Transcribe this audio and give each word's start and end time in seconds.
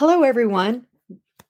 Hello, 0.00 0.22
everyone. 0.22 0.86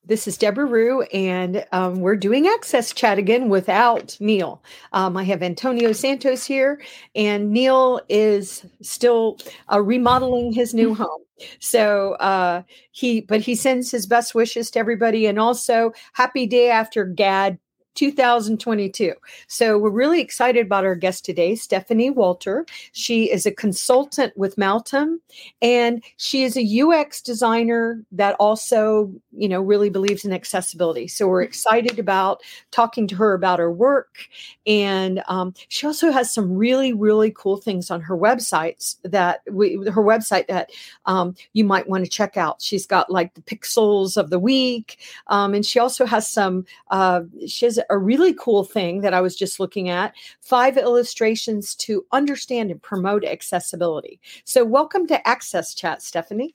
This 0.04 0.26
is 0.26 0.36
Debra 0.36 0.64
Ruh, 0.64 1.02
and 1.14 1.64
um, 1.70 2.00
we're 2.00 2.16
doing 2.16 2.48
Access 2.48 2.92
Chat 2.92 3.16
again 3.16 3.48
without 3.48 4.16
Neil. 4.18 4.60
Um, 4.92 5.16
I 5.16 5.22
have 5.22 5.40
Antonio 5.40 5.92
Santos 5.92 6.44
here, 6.44 6.82
and 7.14 7.52
Neil 7.52 8.00
is 8.08 8.66
still 8.82 9.38
uh, 9.72 9.80
remodeling 9.80 10.52
his 10.52 10.74
new 10.74 10.94
home. 10.96 11.22
So 11.60 12.14
uh, 12.14 12.62
he, 12.90 13.20
but 13.20 13.40
he 13.40 13.54
sends 13.54 13.92
his 13.92 14.04
best 14.04 14.34
wishes 14.34 14.68
to 14.72 14.80
everybody, 14.80 15.26
and 15.26 15.38
also 15.38 15.92
happy 16.14 16.44
day 16.44 16.70
after 16.70 17.06
GAAD 17.06 17.56
2022. 17.94 19.12
So 19.46 19.78
we're 19.78 19.90
really 19.90 20.20
excited 20.20 20.66
about 20.66 20.84
our 20.84 20.94
guest 20.94 21.24
today, 21.24 21.54
Stephanie 21.54 22.10
Walter. 22.10 22.66
She 22.92 23.30
is 23.30 23.46
a 23.46 23.52
consultant 23.52 24.36
with 24.36 24.56
Maltem 24.56 25.18
and 25.60 26.02
she 26.16 26.44
is 26.44 26.56
a 26.56 26.80
UX 26.82 27.20
designer 27.20 28.04
that 28.12 28.36
also, 28.38 29.12
you 29.32 29.48
know, 29.48 29.60
really 29.60 29.90
believes 29.90 30.24
in 30.24 30.32
accessibility. 30.32 31.06
So 31.06 31.28
we're 31.28 31.42
excited 31.42 31.98
about 31.98 32.42
talking 32.70 33.06
to 33.08 33.16
her 33.16 33.34
about 33.34 33.58
her 33.58 33.70
work. 33.70 34.26
And 34.66 35.22
um, 35.28 35.54
she 35.68 35.86
also 35.86 36.10
has 36.10 36.32
some 36.32 36.52
really, 36.52 36.92
really 36.92 37.30
cool 37.30 37.56
things 37.56 37.90
on 37.90 38.00
her 38.00 38.16
websites 38.16 38.96
that 39.04 39.40
we, 39.50 39.74
her 39.90 40.02
website 40.02 40.46
that 40.48 40.70
um, 41.06 41.34
you 41.52 41.64
might 41.64 41.88
want 41.88 42.04
to 42.04 42.10
check 42.10 42.36
out. 42.36 42.60
She's 42.60 42.86
got 42.86 43.10
like 43.10 43.34
the 43.34 43.42
pixels 43.42 44.16
of 44.16 44.30
the 44.30 44.38
week. 44.38 44.98
Um, 45.28 45.54
and 45.54 45.64
she 45.64 45.78
also 45.78 46.06
has 46.06 46.28
some, 46.28 46.64
uh, 46.90 47.22
she 47.46 47.66
has 47.66 47.78
a 47.88 47.98
really 47.98 48.34
cool 48.34 48.64
thing 48.64 49.00
that 49.02 49.14
I 49.14 49.20
was 49.20 49.36
just 49.36 49.60
looking 49.60 49.88
at 49.88 50.14
five 50.40 50.76
illustrations 50.76 51.74
to 51.76 52.04
understand 52.12 52.70
and 52.70 52.82
promote 52.82 53.24
accessibility. 53.24 54.20
So, 54.44 54.64
welcome 54.64 55.06
to 55.08 55.28
Access 55.28 55.74
Chat, 55.74 56.02
Stephanie. 56.02 56.54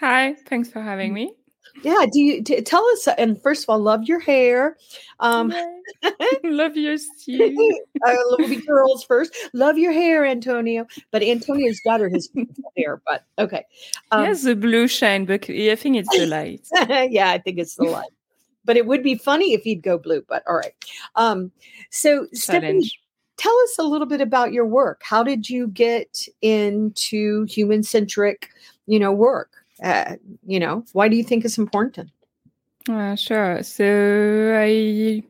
Hi, 0.00 0.34
thanks 0.46 0.70
for 0.70 0.80
having 0.80 1.12
me. 1.12 1.37
Yeah, 1.82 2.06
do 2.12 2.20
you 2.20 2.42
t- 2.42 2.60
tell 2.62 2.84
us? 2.88 3.08
And 3.18 3.40
first 3.42 3.64
of 3.64 3.70
all, 3.70 3.78
love 3.78 4.04
your 4.04 4.20
hair. 4.20 4.76
Um, 5.20 5.52
love 6.44 6.76
your 6.76 6.96
too. 7.24 7.80
uh, 8.06 8.14
love 8.38 8.66
girls 8.66 9.04
first. 9.04 9.34
Love 9.52 9.78
your 9.78 9.92
hair, 9.92 10.24
Antonio. 10.24 10.86
But 11.10 11.22
Antonio's 11.22 11.80
daughter 11.84 12.08
has 12.10 12.28
hair. 12.76 13.00
But 13.06 13.24
okay, 13.38 13.64
um, 14.10 14.24
yes, 14.24 14.42
the 14.42 14.56
blue 14.56 14.88
shine, 14.88 15.24
but 15.24 15.48
I 15.48 15.74
think 15.76 15.96
it's 15.96 16.16
the 16.16 16.26
light. 16.28 16.66
yeah, 17.10 17.30
I 17.30 17.38
think 17.38 17.58
it's 17.58 17.76
the 17.76 17.84
light 17.84 18.10
but 18.68 18.76
it 18.76 18.86
would 18.86 19.02
be 19.02 19.14
funny 19.14 19.54
if 19.54 19.62
he'd 19.62 19.82
go 19.82 19.96
blue. 19.96 20.22
But 20.28 20.42
all 20.46 20.56
right. 20.56 20.74
Um, 21.14 21.50
so 21.88 22.26
Stephanie, 22.34 22.92
tell 23.38 23.58
us 23.60 23.78
a 23.78 23.82
little 23.82 24.06
bit 24.06 24.20
about 24.20 24.52
your 24.52 24.66
work. 24.66 25.00
How 25.02 25.22
did 25.22 25.48
you 25.48 25.68
get 25.68 26.28
into 26.42 27.44
human 27.44 27.82
centric, 27.82 28.50
you 28.86 28.98
know, 28.98 29.10
work? 29.10 29.57
Uh, 29.82 30.16
you 30.46 30.60
know, 30.60 30.84
why 30.92 31.08
do 31.08 31.16
you 31.16 31.24
think 31.24 31.44
it's 31.44 31.58
important? 31.58 32.10
Uh, 32.88 33.14
sure. 33.16 33.62
So 33.62 34.56
I 34.56 35.22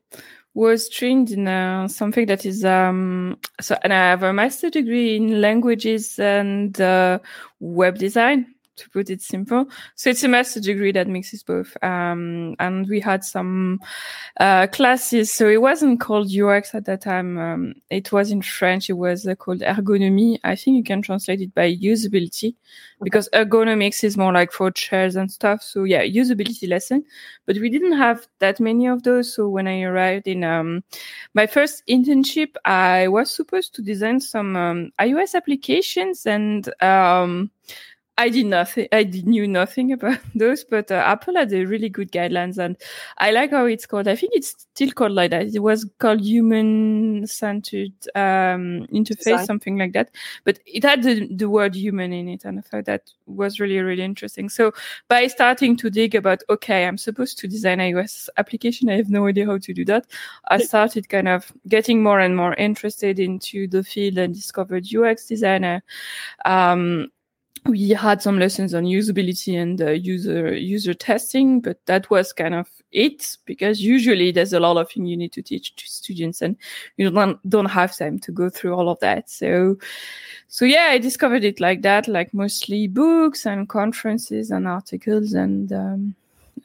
was 0.55 0.89
trained 0.89 1.31
in 1.31 1.47
uh, 1.47 1.87
something 1.89 2.27
that 2.27 2.45
is 2.45 2.65
um 2.65 3.39
so 3.61 3.77
and 3.83 3.93
I 3.93 4.11
have 4.11 4.23
a 4.23 4.33
master 4.33 4.71
degree 4.71 5.17
in 5.17 5.41
languages 5.41 6.19
and 6.19 6.81
uh, 6.81 7.19
web 7.61 7.99
design 7.99 8.55
to 8.79 8.91
put 8.91 9.11
it 9.11 9.21
simple. 9.21 9.69
So 9.95 10.11
it's 10.11 10.25
a 10.25 10.29
master 10.29 10.61
degree 10.61 10.93
that 10.93 11.09
mixes 11.09 11.43
both. 11.43 11.77
Um, 11.83 12.57
and 12.59 12.89
we 12.89 13.01
had 13.01 13.25
some 13.25 13.81
uh, 14.41 14.67
classes. 14.69 15.33
So 15.33 15.49
it 15.49 15.61
wasn't 15.61 16.01
called 16.01 16.33
UX 16.33 16.75
at 16.75 16.87
that 16.87 17.03
time. 17.03 17.39
Um, 17.39 17.75
it 17.91 18.13
was 18.13 18.31
in 18.31 18.43
French. 18.43 18.89
It 18.89 18.95
was 18.95 19.27
uh, 19.27 19.35
called 19.35 19.61
ergonomy. 19.61 20.39
I 20.45 20.57
think 20.57 20.77
you 20.77 20.85
can 20.85 21.03
translate 21.03 21.41
it 21.41 21.55
by 21.55 21.75
usability 21.75 22.55
because 23.03 23.29
ergonomics 23.33 24.03
is 24.03 24.17
more 24.17 24.33
like 24.33 24.53
for 24.53 24.71
chairs 24.71 25.17
and 25.17 25.31
stuff. 25.31 25.63
So 25.63 25.85
yeah, 25.85 26.05
usability 26.05 26.69
lesson. 26.69 27.05
But 27.47 27.57
we 27.59 27.69
didn't 27.69 27.97
have 27.97 28.27
that 28.39 28.61
many 28.61 28.87
of 28.87 29.03
those. 29.03 29.35
So 29.35 29.49
when 29.49 29.69
I 29.69 29.83
arrived 29.83 30.27
in 30.27 30.45
um, 30.45 30.83
my 31.35 31.47
first 31.47 31.83
internship, 31.89 32.55
I 32.65 33.09
was 33.09 33.31
supposed 33.31 33.75
to 33.75 33.83
design 33.83 34.21
some 34.21 34.57
um, 34.57 34.93
iOS 34.99 35.35
applications 35.35 36.27
and 36.27 36.69
um, 36.83 37.51
I 38.19 38.31
did 38.31 38.47
nothing. 38.47 38.89
I 38.91 39.05
did 39.05 39.29
knew 39.29 39.47
nothing 39.47 39.93
about 39.93 40.19
those, 40.35 40.65
but 40.65 40.91
uh, 40.91 40.97
Apple 40.97 41.37
had 41.37 41.53
a 41.53 41.65
really 41.65 41.89
good 41.89 42.11
guidelines, 42.11 42.59
and 42.59 42.77
I 43.19 43.31
like 43.31 43.53
how 43.53 43.65
it's 43.67 43.87
called. 43.87 44.09
I 44.09 44.17
think 44.17 44.33
it's 44.35 44.67
still 44.75 44.91
called 44.91 45.13
like 45.13 45.31
that. 45.31 45.55
It 45.55 45.61
was 45.61 45.89
called 46.01 46.21
human-centered 46.21 47.93
um, 48.17 48.89
interface, 48.93 49.47
something 49.47 49.79
like 49.79 49.93
that. 49.93 50.11
But 50.43 50.59
it 50.67 50.83
had 50.83 51.05
the, 51.05 51.29
the 51.33 51.49
word 51.49 51.77
human 51.77 52.13
in 52.13 52.29
it, 52.29 52.45
and 52.45 52.59
I 52.59 52.63
thought 52.63 52.87
that 52.87 53.03
was 53.27 53.61
really 53.61 53.79
really 53.79 54.03
interesting. 54.03 54.49
So 54.49 54.73
by 55.07 55.29
starting 55.29 55.77
to 55.77 55.89
dig 55.89 56.17
about, 56.17 56.43
okay, 56.51 56.87
I'm 56.87 56.99
supposed 56.99 57.39
to 57.39 57.47
design 57.47 57.79
iOS 57.79 58.29
application. 58.37 58.89
I 58.91 58.97
have 58.97 59.11
no 59.11 59.29
idea 59.29 59.47
how 59.47 59.59
to 59.59 59.73
do 59.73 59.85
that. 59.85 60.07
I 60.49 60.59
started 60.59 61.09
kind 61.09 61.29
of 61.29 61.53
getting 61.69 62.03
more 62.03 62.19
and 62.19 62.37
more 62.37 62.55
interested 62.55 63.21
into 63.21 63.69
the 63.69 63.85
field 63.85 64.19
and 64.19 64.35
discovered 64.35 64.93
UX 64.93 65.27
designer. 65.27 65.85
Um, 66.45 67.13
we 67.69 67.91
had 67.91 68.23
some 68.23 68.39
lessons 68.39 68.75
on 68.75 68.85
usability 68.85 69.61
and 69.61 69.81
uh, 69.81 69.91
user 69.91 70.55
user 70.55 70.95
testing, 70.95 71.61
but 71.61 71.85
that 71.87 72.11
was 72.11 72.33
kind 72.33 72.55
of 72.55 72.69
it 72.91 73.37
because 73.45 73.83
usually 73.83 74.31
there's 74.33 74.53
a 74.53 74.61
lot 74.61 74.77
of 74.77 74.91
things 74.91 75.09
you 75.09 75.17
need 75.17 75.33
to 75.33 75.43
teach 75.43 75.77
to 75.77 75.87
students, 75.87 76.43
and 76.43 76.57
you 76.97 77.11
don't 77.11 77.49
don't 77.49 77.67
have 77.67 77.97
time 77.97 78.19
to 78.21 78.33
go 78.33 78.49
through 78.49 78.75
all 78.75 78.89
of 78.89 78.99
that. 79.01 79.29
So, 79.29 79.77
so 80.49 80.65
yeah, 80.65 80.89
I 80.91 80.99
discovered 80.99 81.45
it 81.45 81.61
like 81.61 81.83
that, 81.83 82.09
like 82.09 82.33
mostly 82.33 82.89
books 82.89 83.47
and 83.47 83.69
conferences 83.69 84.51
and 84.51 84.67
articles, 84.67 85.35
and 85.35 85.73
um, 85.73 86.15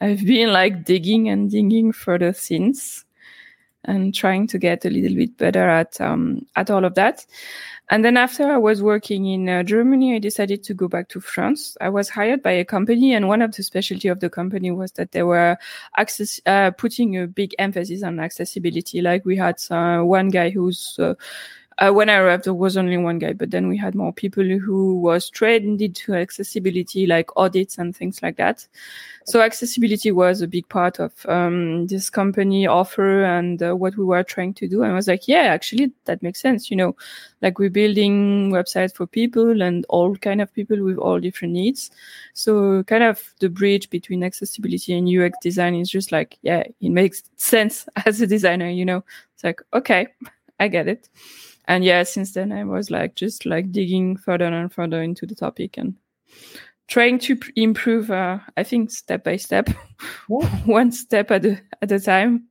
I've 0.00 0.24
been 0.24 0.52
like 0.52 0.84
digging 0.84 1.28
and 1.28 1.50
digging 1.50 1.92
further 1.92 2.32
since 2.32 3.04
and 3.84 4.14
trying 4.14 4.46
to 4.48 4.58
get 4.58 4.84
a 4.84 4.90
little 4.90 5.16
bit 5.16 5.36
better 5.36 5.68
at 5.68 6.00
um, 6.00 6.46
at 6.56 6.70
all 6.70 6.84
of 6.84 6.94
that. 6.94 7.24
And 7.90 8.02
then 8.02 8.16
after 8.16 8.50
I 8.50 8.56
was 8.56 8.82
working 8.82 9.26
in 9.26 9.46
uh, 9.46 9.62
Germany, 9.62 10.14
I 10.14 10.18
decided 10.18 10.62
to 10.64 10.74
go 10.74 10.88
back 10.88 11.08
to 11.10 11.20
France. 11.20 11.76
I 11.82 11.90
was 11.90 12.08
hired 12.08 12.42
by 12.42 12.52
a 12.52 12.64
company, 12.64 13.12
and 13.12 13.28
one 13.28 13.42
of 13.42 13.54
the 13.54 13.62
specialty 13.62 14.08
of 14.08 14.20
the 14.20 14.30
company 14.30 14.70
was 14.70 14.92
that 14.92 15.12
they 15.12 15.22
were 15.22 15.58
access 15.96 16.40
uh, 16.46 16.70
putting 16.70 17.18
a 17.18 17.26
big 17.26 17.54
emphasis 17.58 18.02
on 18.02 18.20
accessibility. 18.20 19.02
Like 19.02 19.26
we 19.26 19.36
had 19.36 19.56
uh, 19.70 20.00
one 20.00 20.30
guy 20.30 20.48
who's 20.48 20.98
uh, 21.78 21.90
when 21.90 22.08
I 22.08 22.16
arrived, 22.16 22.44
there 22.44 22.54
was 22.54 22.76
only 22.76 22.96
one 22.96 23.18
guy, 23.18 23.32
but 23.32 23.50
then 23.50 23.68
we 23.68 23.76
had 23.76 23.94
more 23.94 24.12
people 24.12 24.44
who 24.44 25.00
was 25.00 25.28
trained 25.28 25.82
into 25.82 26.14
accessibility, 26.14 27.06
like 27.06 27.30
audits 27.36 27.78
and 27.78 27.96
things 27.96 28.22
like 28.22 28.36
that. 28.36 28.66
So 29.26 29.40
accessibility 29.40 30.12
was 30.12 30.40
a 30.40 30.46
big 30.46 30.68
part 30.68 31.00
of 31.00 31.26
um, 31.26 31.86
this 31.86 32.10
company 32.10 32.66
offer 32.66 33.24
and 33.24 33.60
uh, 33.62 33.74
what 33.74 33.96
we 33.96 34.04
were 34.04 34.22
trying 34.22 34.54
to 34.54 34.68
do. 34.68 34.82
And 34.82 34.92
I 34.92 34.94
was 34.94 35.08
like, 35.08 35.26
yeah, 35.26 35.44
actually, 35.44 35.92
that 36.04 36.22
makes 36.22 36.40
sense. 36.40 36.70
You 36.70 36.76
know, 36.76 36.96
like 37.42 37.58
we're 37.58 37.70
building 37.70 38.50
websites 38.52 38.94
for 38.94 39.06
people 39.06 39.62
and 39.62 39.84
all 39.88 40.14
kind 40.14 40.40
of 40.42 40.54
people 40.54 40.80
with 40.84 40.98
all 40.98 41.18
different 41.18 41.54
needs. 41.54 41.90
So 42.34 42.84
kind 42.84 43.02
of 43.02 43.32
the 43.40 43.48
bridge 43.48 43.90
between 43.90 44.22
accessibility 44.22 44.92
and 44.92 45.08
UX 45.08 45.38
design 45.42 45.74
is 45.74 45.90
just 45.90 46.12
like, 46.12 46.38
yeah, 46.42 46.64
it 46.80 46.90
makes 46.90 47.22
sense 47.36 47.88
as 48.06 48.20
a 48.20 48.26
designer. 48.26 48.68
You 48.68 48.84
know, 48.84 49.04
it's 49.34 49.42
like, 49.42 49.60
okay, 49.72 50.08
I 50.60 50.68
get 50.68 50.86
it 50.86 51.08
and 51.66 51.84
yeah, 51.84 52.02
since 52.02 52.32
then 52.32 52.52
I 52.52 52.64
was 52.64 52.90
like 52.90 53.14
just 53.14 53.46
like 53.46 53.72
digging 53.72 54.16
further 54.16 54.46
and 54.46 54.72
further 54.72 55.02
into 55.02 55.26
the 55.26 55.34
topic 55.34 55.76
and 55.78 55.94
trying 56.88 57.18
to 57.20 57.38
improve. 57.56 58.10
Uh, 58.10 58.38
I 58.56 58.62
think 58.62 58.90
step 58.90 59.24
by 59.24 59.36
step, 59.36 59.68
one 60.28 60.92
step 60.92 61.30
at 61.30 61.44
a 61.44 61.60
at 61.82 61.92
a 61.92 62.00
time, 62.00 62.44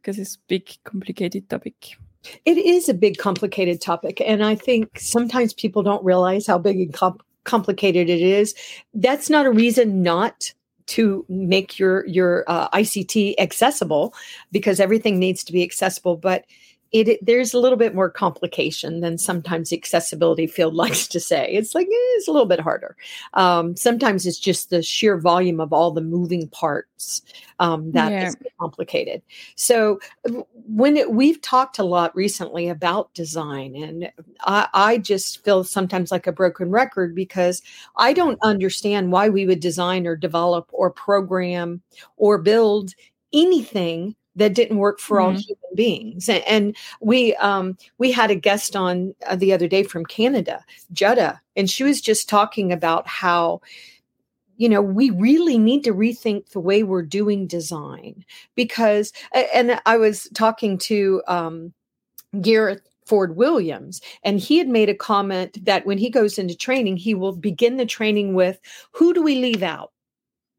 because 0.00 0.18
it's 0.18 0.36
a 0.36 0.40
big, 0.48 0.70
complicated 0.84 1.48
topic. 1.48 1.96
It 2.44 2.58
is 2.58 2.88
a 2.88 2.94
big, 2.94 3.18
complicated 3.18 3.80
topic, 3.80 4.20
and 4.20 4.44
I 4.44 4.54
think 4.54 4.98
sometimes 4.98 5.52
people 5.52 5.82
don't 5.82 6.04
realize 6.04 6.46
how 6.46 6.58
big 6.58 6.80
and 6.80 6.92
com- 6.92 7.20
complicated 7.44 8.10
it 8.10 8.20
is. 8.20 8.54
That's 8.92 9.30
not 9.30 9.46
a 9.46 9.50
reason 9.50 10.02
not 10.02 10.52
to 10.86 11.24
make 11.28 11.78
your 11.78 12.04
your 12.06 12.44
uh, 12.48 12.68
ICT 12.70 13.34
accessible, 13.38 14.14
because 14.50 14.80
everything 14.80 15.18
needs 15.18 15.44
to 15.44 15.52
be 15.52 15.62
accessible, 15.62 16.16
but 16.16 16.44
it, 16.92 17.08
it, 17.08 17.24
there's 17.24 17.52
a 17.52 17.58
little 17.58 17.76
bit 17.76 17.94
more 17.94 18.10
complication 18.10 19.00
than 19.00 19.18
sometimes 19.18 19.70
the 19.70 19.76
accessibility 19.76 20.46
field 20.46 20.74
likes 20.84 21.06
to 21.08 21.20
say. 21.20 21.50
It's 21.52 21.74
like 21.74 21.86
eh, 21.86 22.16
it's 22.16 22.28
a 22.28 22.32
little 22.32 22.46
bit 22.46 22.60
harder. 22.60 22.96
Um, 23.34 23.76
sometimes 23.76 24.26
it's 24.26 24.38
just 24.38 24.70
the 24.70 24.82
sheer 24.82 25.18
volume 25.18 25.60
of 25.60 25.72
all 25.72 25.90
the 25.90 26.00
moving 26.00 26.48
parts 26.48 27.22
um, 27.58 27.92
that 27.92 28.12
yeah. 28.12 28.28
is 28.28 28.36
complicated. 28.58 29.22
So 29.56 30.00
when 30.66 30.96
it, 30.96 31.12
we've 31.12 31.40
talked 31.42 31.78
a 31.78 31.84
lot 31.84 32.14
recently 32.16 32.68
about 32.68 33.12
design, 33.14 33.74
and 33.74 34.10
I, 34.42 34.68
I 34.72 34.98
just 34.98 35.44
feel 35.44 35.64
sometimes 35.64 36.10
like 36.10 36.26
a 36.26 36.32
broken 36.32 36.70
record 36.70 37.14
because 37.14 37.62
I 37.96 38.12
don't 38.12 38.38
understand 38.42 39.12
why 39.12 39.28
we 39.28 39.46
would 39.46 39.60
design 39.60 40.06
or 40.06 40.16
develop 40.16 40.68
or 40.72 40.90
program 40.90 41.82
or 42.16 42.38
build 42.38 42.94
anything 43.32 44.14
that 44.38 44.54
didn't 44.54 44.78
work 44.78 44.98
for 44.98 45.18
mm-hmm. 45.18 45.26
all 45.26 45.32
human 45.32 45.74
beings. 45.74 46.28
And, 46.28 46.44
and 46.44 46.76
we 47.00 47.34
um, 47.36 47.76
we 47.98 48.10
had 48.10 48.30
a 48.30 48.34
guest 48.34 48.74
on 48.74 49.14
uh, 49.26 49.36
the 49.36 49.52
other 49.52 49.68
day 49.68 49.82
from 49.82 50.06
Canada, 50.06 50.64
Jutta, 50.92 51.40
and 51.56 51.68
she 51.68 51.84
was 51.84 52.00
just 52.00 52.28
talking 52.28 52.72
about 52.72 53.06
how 53.06 53.60
you 54.58 54.68
know, 54.68 54.82
we 54.82 55.10
really 55.10 55.56
need 55.56 55.84
to 55.84 55.94
rethink 55.94 56.48
the 56.48 56.58
way 56.58 56.82
we're 56.82 57.02
doing 57.02 57.46
design 57.46 58.24
because, 58.56 59.12
and 59.32 59.80
I 59.86 59.96
was 59.96 60.28
talking 60.34 60.78
to 60.78 61.22
um, 61.28 61.72
Gareth 62.40 62.82
Ford 63.06 63.36
Williams, 63.36 64.00
and 64.24 64.40
he 64.40 64.58
had 64.58 64.68
made 64.68 64.88
a 64.88 64.94
comment 64.94 65.64
that 65.64 65.86
when 65.86 65.96
he 65.96 66.10
goes 66.10 66.38
into 66.38 66.56
training, 66.56 66.96
he 66.96 67.14
will 67.14 67.36
begin 67.36 67.76
the 67.76 67.86
training 67.86 68.34
with, 68.34 68.58
Who 68.92 69.14
do 69.14 69.22
we 69.22 69.36
leave 69.36 69.62
out? 69.62 69.92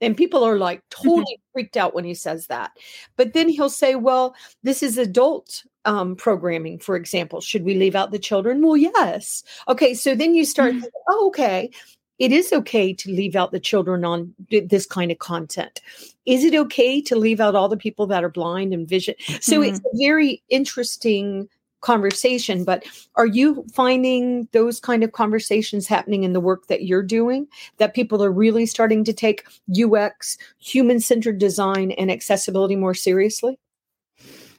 And 0.01 0.15
people 0.15 0.43
are 0.43 0.57
like 0.57 0.79
mm-hmm. 0.89 1.09
totally 1.09 1.39
freaked 1.53 1.77
out 1.77 1.93
when 1.93 2.05
he 2.05 2.13
says 2.13 2.47
that. 2.47 2.71
But 3.17 3.33
then 3.33 3.49
he'll 3.49 3.69
say, 3.69 3.95
Well, 3.95 4.35
this 4.63 4.81
is 4.83 4.97
adult 4.97 5.63
um, 5.85 6.15
programming, 6.15 6.79
for 6.79 6.95
example. 6.95 7.41
Should 7.41 7.63
we 7.63 7.75
leave 7.75 7.95
out 7.95 8.11
the 8.11 8.19
children? 8.19 8.61
Well, 8.61 8.77
yes. 8.77 9.43
Okay. 9.67 9.93
So 9.93 10.15
then 10.15 10.35
you 10.35 10.45
start, 10.45 10.71
mm-hmm. 10.71 10.81
thinking, 10.81 11.01
oh, 11.09 11.27
okay 11.27 11.71
it 12.19 12.33
is 12.33 12.51
okay 12.51 12.93
to 12.93 13.11
leave 13.11 13.35
out 13.35 13.51
the 13.51 13.59
children 13.59 14.03
on 14.03 14.33
this 14.49 14.85
kind 14.85 15.09
of 15.09 15.19
content. 15.19 15.81
Is 16.25 16.43
it 16.43 16.53
okay 16.53 17.01
to 17.01 17.15
leave 17.15 17.39
out 17.39 17.55
all 17.55 17.69
the 17.69 17.77
people 17.77 18.05
that 18.07 18.23
are 18.23 18.29
blind 18.29 18.73
and 18.73 18.87
vision? 18.87 19.15
So 19.39 19.61
mm-hmm. 19.61 19.69
it's 19.69 19.79
a 19.79 19.97
very 19.97 20.43
interesting 20.49 21.47
conversation 21.81 22.63
but 22.63 22.83
are 23.15 23.25
you 23.25 23.65
finding 23.73 24.47
those 24.51 24.79
kind 24.79 25.03
of 25.03 25.11
conversations 25.11 25.87
happening 25.87 26.23
in 26.23 26.33
the 26.33 26.39
work 26.39 26.67
that 26.67 26.83
you're 26.83 27.03
doing 27.03 27.47
that 27.77 27.93
people 27.93 28.23
are 28.23 28.31
really 28.31 28.65
starting 28.65 29.03
to 29.03 29.13
take 29.13 29.45
ux 29.83 30.37
human 30.59 30.99
centered 30.99 31.37
design 31.37 31.91
and 31.91 32.11
accessibility 32.11 32.75
more 32.75 32.93
seriously 32.93 33.57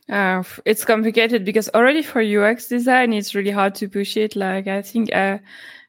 uh, 0.09 0.43
it's 0.65 0.85
complicated 0.85 1.45
because 1.45 1.69
already 1.75 2.03
for 2.03 2.21
ux 2.21 2.69
design 2.69 3.13
it's 3.13 3.35
really 3.35 3.51
hard 3.51 3.75
to 3.75 3.89
push 3.89 4.17
it 4.17 4.35
like 4.35 4.67
i 4.67 4.83
think 4.83 5.13
uh, 5.15 5.39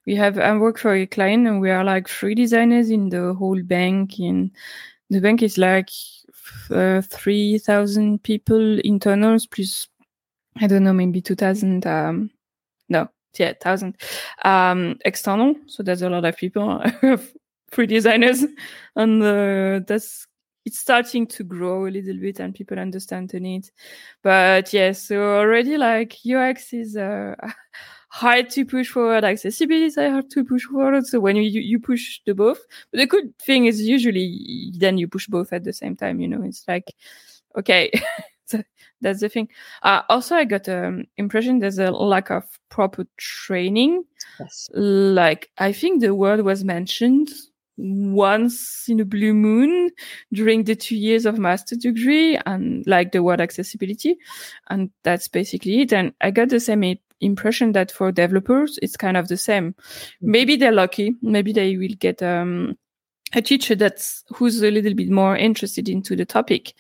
we 0.06 0.16
have 0.16 0.40
I 0.40 0.56
work 0.58 0.80
for 0.80 0.94
a 0.94 1.06
client 1.06 1.48
and 1.48 1.62
we 1.62 1.70
are 1.70 1.84
like 1.84 2.10
three 2.10 2.36
designers 2.36 2.90
in 2.90 3.10
the 3.10 3.34
whole 3.34 3.62
bank. 3.62 4.20
And 4.20 4.52
the 5.10 5.22
bank 5.22 5.44
is 5.44 5.58
like 5.58 5.90
uh, 6.70 7.02
three 7.02 7.58
thousand 7.58 8.24
people 8.24 8.80
internals 8.80 9.46
plus 9.46 9.88
I 10.60 10.68
don't 10.68 10.84
know 10.84 10.94
maybe 10.94 11.22
two 11.22 11.36
thousand. 11.36 11.86
Um, 11.86 12.32
no, 12.90 13.10
yeah, 13.38 13.54
thousand 13.62 13.98
um, 14.44 15.00
external. 15.06 15.56
So 15.68 15.84
there's 15.84 16.02
a 16.02 16.10
lot 16.10 16.26
of 16.26 16.38
people. 16.38 16.84
free 17.72 17.88
designers, 17.88 18.44
and 18.96 19.24
uh, 19.24 19.80
that's 19.88 20.28
it's 20.66 20.78
starting 20.78 21.26
to 21.26 21.44
grow 21.44 21.88
a 21.88 21.90
little 21.90 22.18
bit 22.18 22.40
and 22.40 22.54
people 22.54 22.78
understand 22.78 23.30
the 23.30 23.40
need. 23.40 23.70
But 24.22 24.72
yes, 24.74 24.74
yeah, 24.74 24.92
so 25.18 25.38
already 25.40 25.78
like 25.78 26.24
UX 26.24 26.74
is 26.74 26.96
uh, 26.96 27.36
hard 28.10 28.50
to 28.52 28.66
push 28.66 28.90
forward 28.90 29.24
accessibility 29.24 29.86
is 29.86 29.96
hard 29.96 30.30
to 30.30 30.44
push 30.44 30.66
forward 30.66 31.06
so 31.08 31.18
when 31.18 31.38
you 31.38 31.44
you 31.44 31.80
push 31.80 32.20
the 32.26 32.36
both 32.36 32.60
but 32.92 32.98
the 32.98 33.06
good 33.06 33.34
thing 33.40 33.68
is 33.68 33.82
usually 33.82 34.70
then 34.78 34.98
you 34.98 35.08
push 35.08 35.28
both 35.28 35.54
at 35.54 35.64
the 35.64 35.72
same 35.72 35.96
time 35.96 36.20
you 36.20 36.28
know 36.28 36.44
it's 36.44 36.66
like 36.68 36.94
okay 37.58 37.90
that's 39.02 39.20
the 39.20 39.30
thing 39.30 39.48
uh, 39.84 40.02
also 40.10 40.36
i 40.36 40.46
got 40.46 40.68
an 40.68 40.86
um, 40.86 41.04
impression 41.18 41.60
there's 41.60 41.80
a 41.80 41.92
lack 41.92 42.30
of 42.30 42.44
proper 42.70 43.06
training 43.18 44.04
yes. 44.40 44.70
like 44.74 45.50
i 45.58 45.72
think 45.72 46.02
the 46.02 46.16
word 46.16 46.42
was 46.42 46.64
mentioned 46.64 47.30
once 47.78 48.86
in 48.88 49.00
a 49.00 49.06
blue 49.06 49.34
moon 49.34 49.90
during 50.34 50.66
the 50.66 50.76
two 50.76 50.96
years 50.96 51.26
of 51.26 51.40
master 51.40 51.76
degree 51.76 52.38
and 52.46 52.86
like 52.86 53.12
the 53.12 53.24
word 53.24 53.42
accessibility 53.42 54.18
and 54.70 54.92
that's 55.04 55.28
basically 55.28 55.82
it 55.82 55.92
and 55.92 56.14
i 56.22 56.30
got 56.30 56.50
the 56.50 56.60
same 56.60 56.84
impression 57.22 57.72
that 57.72 57.92
for 57.92 58.12
developers 58.12 58.78
it's 58.82 58.98
kind 58.98 59.16
of 59.16 59.28
the 59.28 59.38
same. 59.38 59.74
Mm-hmm. 59.74 60.32
Maybe 60.32 60.56
they're 60.56 60.72
lucky. 60.72 61.16
Maybe 61.22 61.54
they 61.54 61.78
will 61.78 61.96
get 62.00 62.22
um, 62.22 62.78
a 63.34 63.42
teacher 63.42 63.76
that's 63.76 64.24
who's 64.30 64.62
a 64.62 64.72
little 64.72 64.94
bit 64.94 65.10
more 65.10 65.38
interested 65.38 65.88
into 65.88 66.16
the 66.16 66.26
topic. 66.26 66.74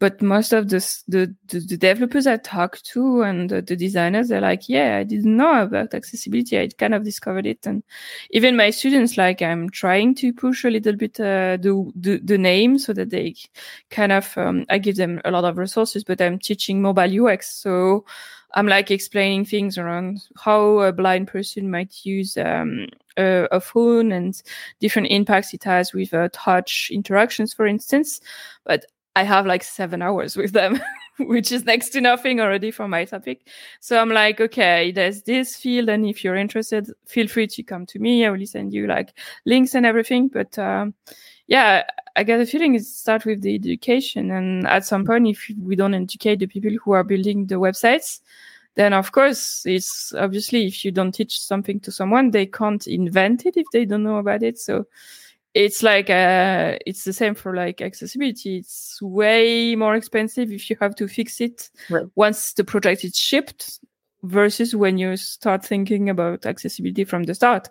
But 0.00 0.22
most 0.22 0.52
of 0.52 0.68
the 0.68 0.78
the, 1.08 1.34
the 1.48 1.76
developers 1.76 2.28
I 2.28 2.36
talk 2.36 2.80
to 2.92 3.22
and 3.22 3.50
the, 3.50 3.60
the, 3.62 3.74
designers, 3.74 4.28
they're 4.28 4.40
like, 4.40 4.68
yeah, 4.68 4.98
I 4.98 5.02
didn't 5.02 5.36
know 5.36 5.62
about 5.62 5.92
accessibility. 5.92 6.56
I 6.56 6.68
kind 6.68 6.94
of 6.94 7.02
discovered 7.02 7.46
it, 7.46 7.66
and 7.66 7.82
even 8.30 8.56
my 8.56 8.70
students, 8.70 9.16
like, 9.16 9.42
I'm 9.42 9.68
trying 9.70 10.14
to 10.16 10.32
push 10.32 10.64
a 10.64 10.70
little 10.70 10.94
bit 10.94 11.18
uh, 11.18 11.58
the, 11.60 11.90
the, 11.96 12.20
the 12.22 12.38
name 12.38 12.78
so 12.78 12.92
that 12.92 13.10
they 13.10 13.34
kind 13.90 14.12
of 14.12 14.38
um, 14.38 14.66
I 14.68 14.78
give 14.78 14.96
them 14.96 15.20
a 15.24 15.32
lot 15.32 15.44
of 15.44 15.58
resources, 15.58 16.04
but 16.04 16.20
I'm 16.20 16.38
teaching 16.38 16.80
mobile 16.80 17.26
UX, 17.26 17.52
so 17.52 18.04
I'm 18.54 18.66
like 18.66 18.90
explaining 18.90 19.44
things 19.44 19.76
around 19.76 20.22
how 20.36 20.80
a 20.80 20.92
blind 20.92 21.28
person 21.28 21.70
might 21.70 22.04
use 22.04 22.36
um, 22.36 22.86
a, 23.16 23.46
a, 23.52 23.60
phone 23.60 24.10
and 24.10 24.40
different 24.80 25.08
impacts 25.08 25.52
it 25.52 25.64
has 25.64 25.92
with 25.92 26.14
uh, 26.14 26.28
touch 26.32 26.90
interactions, 26.92 27.52
for 27.52 27.66
instance. 27.66 28.20
But 28.64 28.86
I 29.16 29.24
have 29.24 29.46
like 29.46 29.64
seven 29.64 30.00
hours 30.00 30.36
with 30.36 30.52
them, 30.52 30.80
which 31.18 31.52
is 31.52 31.64
next 31.64 31.90
to 31.90 32.00
nothing 32.00 32.40
already 32.40 32.70
for 32.70 32.88
my 32.88 33.04
topic. 33.04 33.48
So 33.80 34.00
I'm 34.00 34.10
like, 34.10 34.40
okay, 34.40 34.92
there's 34.92 35.22
this 35.22 35.56
field, 35.56 35.88
and 35.88 36.06
if 36.06 36.24
you're 36.24 36.36
interested, 36.36 36.90
feel 37.06 37.28
free 37.28 37.48
to 37.48 37.62
come 37.62 37.84
to 37.86 37.98
me. 37.98 38.24
I 38.24 38.30
will 38.30 38.46
send 38.46 38.72
you 38.72 38.86
like 38.86 39.12
links 39.44 39.74
and 39.74 39.84
everything. 39.84 40.28
But 40.28 40.58
um, 40.58 40.94
yeah, 41.48 41.84
I 42.14 42.22
get 42.22 42.40
a 42.40 42.46
feeling 42.46 42.74
it 42.74 42.84
starts 42.84 43.24
with 43.24 43.40
the 43.40 43.54
education. 43.54 44.30
And 44.30 44.66
at 44.66 44.84
some 44.84 45.04
point, 45.04 45.26
if 45.26 45.50
we 45.60 45.74
don't 45.74 45.94
educate 45.94 46.38
the 46.38 46.46
people 46.46 46.70
who 46.84 46.92
are 46.92 47.02
building 47.02 47.46
the 47.46 47.56
websites, 47.56 48.20
then 48.76 48.92
of 48.92 49.10
course 49.10 49.64
it's 49.66 50.14
obviously 50.14 50.66
if 50.66 50.84
you 50.84 50.92
don't 50.92 51.12
teach 51.12 51.40
something 51.40 51.80
to 51.80 51.90
someone, 51.90 52.30
they 52.30 52.46
can't 52.46 52.86
invent 52.86 53.46
it 53.46 53.56
if 53.56 53.66
they 53.72 53.84
don't 53.84 54.04
know 54.04 54.18
about 54.18 54.42
it. 54.42 54.58
So 54.58 54.86
it's 55.54 55.82
like 55.82 56.10
uh, 56.10 56.78
it's 56.86 57.04
the 57.04 57.14
same 57.14 57.34
for 57.34 57.56
like 57.56 57.80
accessibility. 57.80 58.58
It's 58.58 59.00
way 59.00 59.74
more 59.74 59.96
expensive 59.96 60.52
if 60.52 60.68
you 60.68 60.76
have 60.80 60.94
to 60.96 61.08
fix 61.08 61.40
it 61.40 61.70
right. 61.88 62.06
once 62.14 62.52
the 62.52 62.64
project 62.64 63.04
is 63.04 63.16
shipped 63.16 63.80
versus 64.22 64.76
when 64.76 64.98
you 64.98 65.16
start 65.16 65.64
thinking 65.64 66.10
about 66.10 66.44
accessibility 66.44 67.04
from 67.04 67.24
the 67.24 67.34
start. 67.34 67.70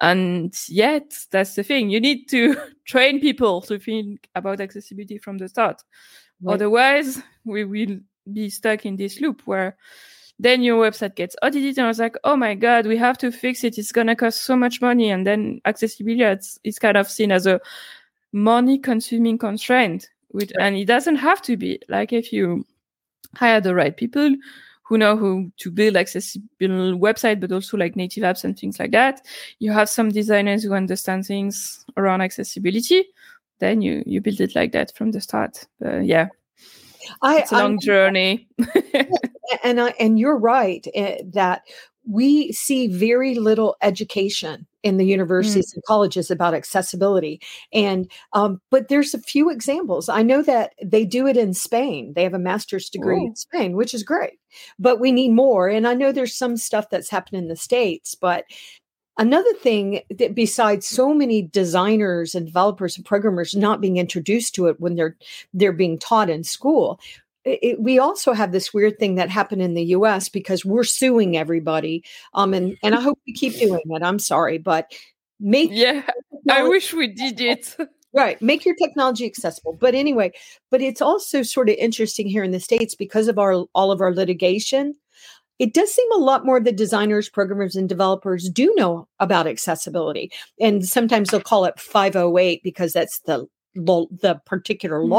And 0.00 0.54
yet, 0.68 1.12
that's 1.30 1.54
the 1.54 1.62
thing. 1.62 1.90
You 1.90 2.00
need 2.00 2.28
to 2.30 2.56
train 2.86 3.20
people 3.20 3.60
to 3.62 3.78
think 3.78 4.28
about 4.34 4.60
accessibility 4.60 5.18
from 5.18 5.38
the 5.38 5.48
start. 5.48 5.82
Right. 6.42 6.54
Otherwise, 6.54 7.22
we 7.44 7.64
will 7.64 7.98
be 8.32 8.48
stuck 8.50 8.86
in 8.86 8.96
this 8.96 9.20
loop 9.20 9.42
where 9.44 9.76
then 10.38 10.62
your 10.62 10.82
website 10.82 11.16
gets 11.16 11.36
audited. 11.42 11.76
And 11.76 11.84
I 11.84 11.88
was 11.88 11.98
like, 11.98 12.16
oh 12.24 12.34
my 12.34 12.54
God, 12.54 12.86
we 12.86 12.96
have 12.96 13.18
to 13.18 13.30
fix 13.30 13.62
it. 13.62 13.76
It's 13.76 13.92
going 13.92 14.06
to 14.06 14.16
cost 14.16 14.42
so 14.44 14.56
much 14.56 14.80
money. 14.80 15.10
And 15.10 15.26
then 15.26 15.60
accessibility 15.66 16.46
is 16.64 16.78
kind 16.78 16.96
of 16.96 17.10
seen 17.10 17.30
as 17.30 17.46
a 17.46 17.60
money 18.32 18.78
consuming 18.78 19.36
constraint. 19.36 20.08
With, 20.32 20.52
right. 20.56 20.66
And 20.66 20.76
it 20.76 20.86
doesn't 20.86 21.16
have 21.16 21.42
to 21.42 21.58
be 21.58 21.80
like 21.88 22.12
if 22.12 22.32
you 22.32 22.64
hire 23.36 23.60
the 23.60 23.74
right 23.74 23.94
people 23.94 24.34
who 24.90 24.98
know 24.98 25.16
who 25.16 25.52
to 25.58 25.70
build 25.70 25.96
accessible 25.96 26.98
website, 26.98 27.38
but 27.40 27.52
also 27.52 27.76
like 27.76 27.94
native 27.94 28.24
apps 28.24 28.42
and 28.42 28.58
things 28.58 28.80
like 28.80 28.90
that. 28.90 29.24
You 29.60 29.70
have 29.70 29.88
some 29.88 30.08
designers 30.08 30.64
who 30.64 30.74
understand 30.74 31.26
things 31.26 31.86
around 31.96 32.22
accessibility. 32.22 33.04
Then 33.60 33.82
you 33.82 34.02
you 34.04 34.20
build 34.20 34.40
it 34.40 34.56
like 34.56 34.72
that 34.72 34.92
from 34.96 35.12
the 35.12 35.20
start. 35.20 35.64
Uh, 35.84 35.98
yeah, 35.98 36.26
I, 37.22 37.38
it's 37.38 37.52
a 37.52 37.58
long 37.58 37.74
I, 37.74 37.86
journey. 37.86 38.48
and 39.62 39.80
I, 39.80 39.94
and 40.00 40.18
you're 40.18 40.36
right 40.36 40.84
uh, 40.96 41.22
that 41.34 41.62
we 42.10 42.50
see 42.52 42.88
very 42.88 43.34
little 43.34 43.76
education 43.82 44.66
in 44.82 44.96
the 44.96 45.06
universities 45.06 45.70
mm. 45.70 45.74
and 45.76 45.84
colleges 45.84 46.30
about 46.30 46.54
accessibility 46.54 47.40
and 47.72 48.10
um, 48.32 48.60
but 48.70 48.88
there's 48.88 49.14
a 49.14 49.20
few 49.20 49.50
examples 49.50 50.08
i 50.08 50.22
know 50.22 50.42
that 50.42 50.72
they 50.82 51.04
do 51.04 51.26
it 51.26 51.36
in 51.36 51.54
spain 51.54 52.12
they 52.14 52.22
have 52.22 52.34
a 52.34 52.38
master's 52.38 52.90
degree 52.90 53.22
Ooh. 53.22 53.26
in 53.26 53.36
spain 53.36 53.76
which 53.76 53.94
is 53.94 54.02
great 54.02 54.38
but 54.78 54.98
we 54.98 55.12
need 55.12 55.30
more 55.32 55.68
and 55.68 55.86
i 55.86 55.94
know 55.94 56.10
there's 56.10 56.36
some 56.36 56.56
stuff 56.56 56.90
that's 56.90 57.10
happened 57.10 57.38
in 57.38 57.48
the 57.48 57.56
states 57.56 58.14
but 58.14 58.44
another 59.18 59.52
thing 59.54 60.00
that 60.10 60.34
besides 60.34 60.86
so 60.86 61.12
many 61.12 61.42
designers 61.42 62.34
and 62.34 62.46
developers 62.46 62.96
and 62.96 63.04
programmers 63.04 63.54
not 63.54 63.80
being 63.80 63.98
introduced 63.98 64.54
to 64.54 64.66
it 64.66 64.80
when 64.80 64.96
they're 64.96 65.16
they're 65.52 65.72
being 65.72 65.98
taught 65.98 66.30
in 66.30 66.42
school 66.42 66.98
it, 67.44 67.80
we 67.80 67.98
also 67.98 68.32
have 68.32 68.52
this 68.52 68.74
weird 68.74 68.98
thing 68.98 69.14
that 69.14 69.30
happened 69.30 69.62
in 69.62 69.74
the 69.74 69.84
U.S. 69.84 70.28
because 70.28 70.64
we're 70.64 70.84
suing 70.84 71.36
everybody, 71.36 72.04
um, 72.34 72.52
and 72.52 72.76
and 72.82 72.94
I 72.94 73.00
hope 73.00 73.18
we 73.26 73.32
keep 73.32 73.54
doing 73.58 73.80
it. 73.84 74.02
I'm 74.02 74.18
sorry, 74.18 74.58
but 74.58 74.92
make 75.38 75.70
yeah, 75.72 76.02
I 76.50 76.62
wish 76.64 76.92
we 76.92 77.06
did 77.08 77.40
it. 77.40 77.76
right, 78.12 78.40
make 78.42 78.64
your 78.64 78.74
technology 78.74 79.24
accessible. 79.24 79.76
But 79.80 79.94
anyway, 79.94 80.32
but 80.70 80.82
it's 80.82 81.00
also 81.00 81.42
sort 81.42 81.70
of 81.70 81.76
interesting 81.76 82.26
here 82.26 82.44
in 82.44 82.50
the 82.50 82.60
states 82.60 82.94
because 82.94 83.28
of 83.28 83.38
our 83.38 83.64
all 83.74 83.90
of 83.90 84.00
our 84.00 84.14
litigation. 84.14 84.94
It 85.58 85.74
does 85.74 85.92
seem 85.92 86.10
a 86.12 86.16
lot 86.16 86.46
more 86.46 86.56
of 86.56 86.64
the 86.64 86.72
designers, 86.72 87.28
programmers, 87.28 87.76
and 87.76 87.86
developers 87.86 88.48
do 88.48 88.72
know 88.76 89.06
about 89.18 89.46
accessibility, 89.46 90.30
and 90.58 90.86
sometimes 90.86 91.30
they'll 91.30 91.40
call 91.40 91.64
it 91.64 91.78
508 91.78 92.62
because 92.62 92.92
that's 92.92 93.20
the 93.20 93.46
the 93.74 94.40
particular 94.46 95.00
mm-hmm. 95.00 95.10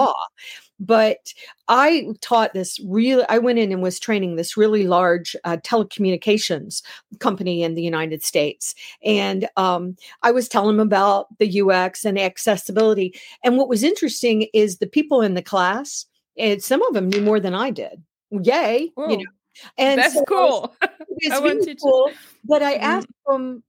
But 0.81 1.31
I 1.67 2.07
taught 2.21 2.53
this 2.53 2.79
really, 2.83 3.23
I 3.29 3.37
went 3.37 3.59
in 3.59 3.71
and 3.71 3.83
was 3.83 3.99
training 3.99 4.35
this 4.35 4.57
really 4.57 4.87
large 4.87 5.35
uh, 5.43 5.57
telecommunications 5.57 6.81
company 7.19 7.61
in 7.61 7.75
the 7.75 7.83
United 7.83 8.23
States. 8.23 8.73
And 9.05 9.47
um, 9.57 9.95
I 10.23 10.31
was 10.31 10.49
telling 10.49 10.75
them 10.75 10.85
about 10.85 11.27
the 11.37 11.61
UX 11.61 12.03
and 12.03 12.19
accessibility. 12.19 13.13
And 13.43 13.57
what 13.57 13.69
was 13.69 13.83
interesting 13.83 14.47
is 14.55 14.79
the 14.79 14.87
people 14.87 15.21
in 15.21 15.35
the 15.35 15.43
class, 15.43 16.07
and 16.35 16.63
some 16.63 16.81
of 16.81 16.95
them 16.95 17.09
knew 17.09 17.21
more 17.21 17.39
than 17.39 17.53
I 17.53 17.69
did. 17.69 18.01
Yay. 18.31 18.91
Whoa. 18.95 19.09
You 19.11 19.17
know, 19.17 19.31
and 19.77 20.01
That's 20.01 20.15
so 20.15 20.25
cool. 20.25 20.75
it's 21.17 21.31
I 21.35 21.39
want 21.39 21.59
really 21.59 21.75
cool. 21.75 22.11
But 22.43 22.63
I 22.63 22.73
Mm. 22.77 22.81
asked 22.81 23.07
them, 23.27 23.63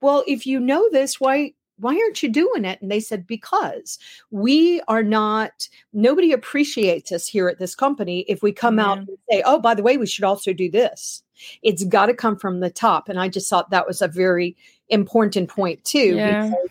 well, 0.00 0.24
if 0.26 0.46
you 0.46 0.58
know 0.58 0.88
this, 0.90 1.20
why 1.20 1.52
why 1.78 1.94
aren't 1.94 2.22
you 2.22 2.30
doing 2.30 2.64
it? 2.64 2.80
And 2.80 2.90
they 2.90 3.00
said, 3.00 3.26
because 3.26 3.98
we 4.30 4.80
are 4.88 5.02
not, 5.02 5.68
nobody 5.92 6.32
appreciates 6.32 7.12
us 7.12 7.26
here 7.26 7.48
at 7.48 7.58
this 7.58 7.74
company 7.74 8.20
if 8.28 8.42
we 8.42 8.52
come 8.52 8.78
out 8.78 8.98
and 8.98 9.08
say, 9.30 9.42
oh, 9.44 9.60
by 9.60 9.74
the 9.74 9.82
way, 9.82 9.96
we 9.96 10.06
should 10.06 10.24
also 10.24 10.52
do 10.52 10.70
this. 10.70 11.22
It's 11.62 11.84
got 11.84 12.06
to 12.06 12.14
come 12.14 12.36
from 12.36 12.60
the 12.60 12.70
top. 12.70 13.08
And 13.08 13.20
I 13.20 13.28
just 13.28 13.50
thought 13.50 13.70
that 13.70 13.86
was 13.86 14.00
a 14.00 14.08
very 14.08 14.56
important 14.88 15.50
point 15.50 15.84
too. 15.84 16.16
Yeah. 16.16 16.46
because 16.48 16.70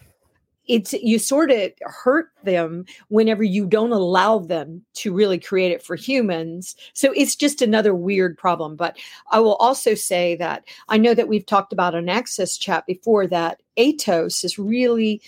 It's 0.67 0.93
you 0.93 1.19
sort 1.19 1.51
of 1.51 1.71
hurt 1.81 2.29
them 2.43 2.85
whenever 3.09 3.43
you 3.43 3.65
don't 3.65 3.91
allow 3.91 4.39
them 4.39 4.83
to 4.95 5.13
really 5.13 5.39
create 5.39 5.71
it 5.71 5.83
for 5.83 5.95
humans. 5.95 6.75
So 6.93 7.11
it's 7.13 7.35
just 7.35 7.61
another 7.61 7.93
weird 7.93 8.37
problem. 8.37 8.75
But 8.75 8.97
I 9.31 9.39
will 9.39 9.55
also 9.55 9.95
say 9.95 10.35
that 10.35 10.63
I 10.89 10.97
know 10.97 11.13
that 11.13 11.27
we've 11.27 11.45
talked 11.45 11.73
about 11.73 11.95
an 11.95 12.09
access 12.09 12.57
chat 12.57 12.85
before 12.85 13.27
that 13.27 13.61
Atos 13.77 14.43
is 14.43 14.57
really, 14.57 15.21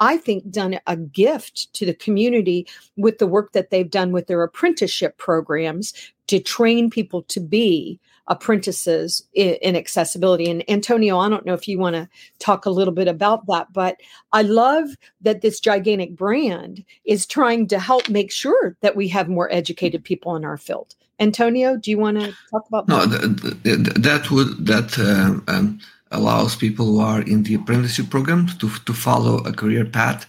I 0.00 0.16
think, 0.16 0.50
done 0.50 0.78
a 0.86 0.96
gift 0.96 1.72
to 1.74 1.86
the 1.86 1.94
community 1.94 2.66
with 2.96 3.18
the 3.18 3.26
work 3.26 3.52
that 3.52 3.70
they've 3.70 3.90
done 3.90 4.12
with 4.12 4.26
their 4.26 4.42
apprenticeship 4.42 5.16
programs 5.18 5.94
to 6.26 6.40
train 6.40 6.90
people 6.90 7.22
to 7.22 7.40
be 7.40 7.98
apprentices 8.28 9.26
in, 9.34 9.54
in 9.62 9.76
accessibility. 9.76 10.50
And 10.50 10.68
Antonio, 10.70 11.18
I 11.18 11.28
don't 11.28 11.46
know 11.46 11.54
if 11.54 11.66
you 11.66 11.78
want 11.78 11.96
to 11.96 12.08
talk 12.38 12.66
a 12.66 12.70
little 12.70 12.94
bit 12.94 13.08
about 13.08 13.46
that, 13.46 13.72
but 13.72 13.96
I 14.32 14.42
love 14.42 14.90
that 15.22 15.40
this 15.42 15.60
gigantic 15.60 16.16
brand 16.16 16.84
is 17.04 17.26
trying 17.26 17.66
to 17.68 17.78
help 17.78 18.08
make 18.08 18.30
sure 18.30 18.76
that 18.80 18.96
we 18.96 19.08
have 19.08 19.28
more 19.28 19.52
educated 19.52 20.04
people 20.04 20.36
in 20.36 20.44
our 20.44 20.56
field. 20.56 20.94
Antonio, 21.18 21.76
do 21.76 21.90
you 21.90 21.98
want 21.98 22.20
to 22.20 22.32
talk 22.50 22.66
about 22.68 22.88
No, 22.88 23.06
that? 23.06 23.20
th- 23.20 23.62
th- 23.62 23.84
th- 23.84 23.96
that 23.96 24.30
would 24.30 24.66
that 24.66 24.98
um, 24.98 25.44
um, 25.48 25.78
allows 26.10 26.56
people 26.56 26.86
who 26.86 27.00
are 27.00 27.22
in 27.22 27.42
the 27.44 27.54
apprenticeship 27.54 28.10
program 28.10 28.46
to 28.58 28.68
to 28.68 28.92
follow 28.92 29.38
a 29.38 29.52
career 29.52 29.84
path 29.84 30.26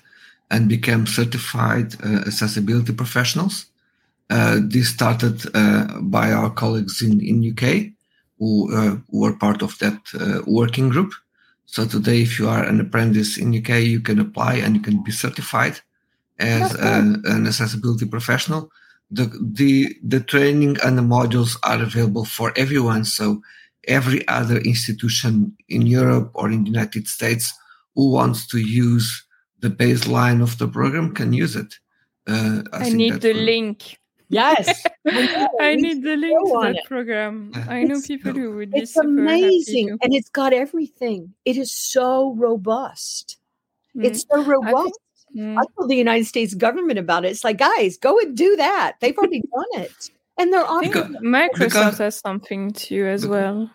and 0.52 0.70
become 0.70 1.08
certified 1.08 1.96
uh, 2.04 2.22
accessibility 2.28 2.94
professionals. 2.94 3.66
Uh, 4.30 4.60
this 4.62 4.90
started 4.90 5.44
uh, 5.54 6.00
by 6.02 6.32
our 6.32 6.50
colleagues 6.50 7.02
in 7.02 7.20
in 7.22 7.52
UK 7.52 7.92
who, 8.40 8.74
uh, 8.76 8.98
who 9.10 9.20
were 9.22 9.36
part 9.38 9.62
of 9.62 9.78
that 9.80 10.00
uh, 10.20 10.42
working 10.48 10.90
group. 10.90 11.14
So 11.66 11.86
today, 11.86 12.22
if 12.22 12.40
you 12.40 12.50
are 12.50 12.64
an 12.64 12.80
apprentice 12.80 13.38
in 13.38 13.56
UK, 13.56 13.84
you 13.84 14.00
can 14.00 14.20
apply 14.20 14.56
and 14.56 14.76
you 14.76 14.82
can 14.82 15.04
be 15.04 15.12
certified 15.12 15.80
as 16.40 16.74
That's 16.74 17.26
an, 17.26 17.48
accessibility 17.48 18.06
professional 18.06 18.72
the 19.14 19.26
the 19.42 19.96
the 20.04 20.20
training 20.20 20.78
and 20.84 20.98
the 20.98 21.02
modules 21.02 21.56
are 21.64 21.82
available 21.82 22.26
for 22.26 22.52
everyone 22.56 23.06
so 23.06 23.42
every 23.88 24.28
other 24.28 24.58
institution 24.58 25.56
in 25.70 25.86
europe 25.86 26.32
or 26.34 26.50
in 26.50 26.64
the 26.64 26.70
united 26.70 27.08
states 27.08 27.54
who 27.96 28.12
wants 28.12 28.48
to 28.48 28.58
use 28.58 29.26
the 29.60 29.70
baseline 29.70 30.42
of 30.42 30.58
the 30.58 30.68
program 30.68 31.14
can 31.14 31.32
use 31.32 31.56
it 31.56 31.76
uh, 32.28 32.64
I, 32.72 32.86
think 32.86 32.96
need 32.96 33.22
the 33.22 33.34
will- 33.34 33.42
link. 33.42 33.98
Yes. 34.34 34.84
know, 35.06 35.48
I 35.60 35.76
need 35.76 36.04
the 36.04 36.16
link 36.16 36.40
to 36.48 36.60
that 36.64 36.76
it. 36.76 36.86
program. 36.88 37.52
Yeah. 37.54 37.66
I 37.70 37.84
know 37.84 37.96
It's- 38.00 38.08
people 38.08 38.34
who 38.34 38.56
would 38.58 38.72
be 38.72 38.80
It's 38.80 38.96
amazing. 38.98 39.90
happy 39.90 40.00
And 40.04 40.14
it's 40.14 40.30
got 40.30 40.54
everything. 40.54 41.34
It 41.46 41.58
is 41.58 41.72
so 41.72 42.34
robust. 42.36 43.38
to. 43.96 44.06
It's 44.06 44.26
so 44.30 44.44
robust. 44.44 45.00
Mm, 45.36 45.58
I 45.58 45.64
told 45.76 45.90
the 45.90 45.96
United 45.96 46.26
States 46.26 46.54
government 46.54 47.00
about 47.00 47.26
it. 47.26 47.30
It's 47.32 47.44
like, 47.44 47.58
guys, 47.58 47.98
go 47.98 48.20
and 48.20 48.36
do 48.38 48.56
that. 48.58 48.98
They've 49.02 49.18
already 49.18 49.42
done 49.56 49.82
it. 49.84 50.10
And 50.38 50.52
they're 50.54 50.66
I 50.70 50.80
think 50.82 50.94
Because- 50.94 51.16
Microsoft 51.22 51.60
because- 51.60 51.98
has 52.00 52.16
something 52.20 52.72
too 52.74 53.06
as 53.06 53.26
well. 53.28 53.70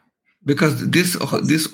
because 0.44 0.74
this 0.90 1.10
this 1.52 1.68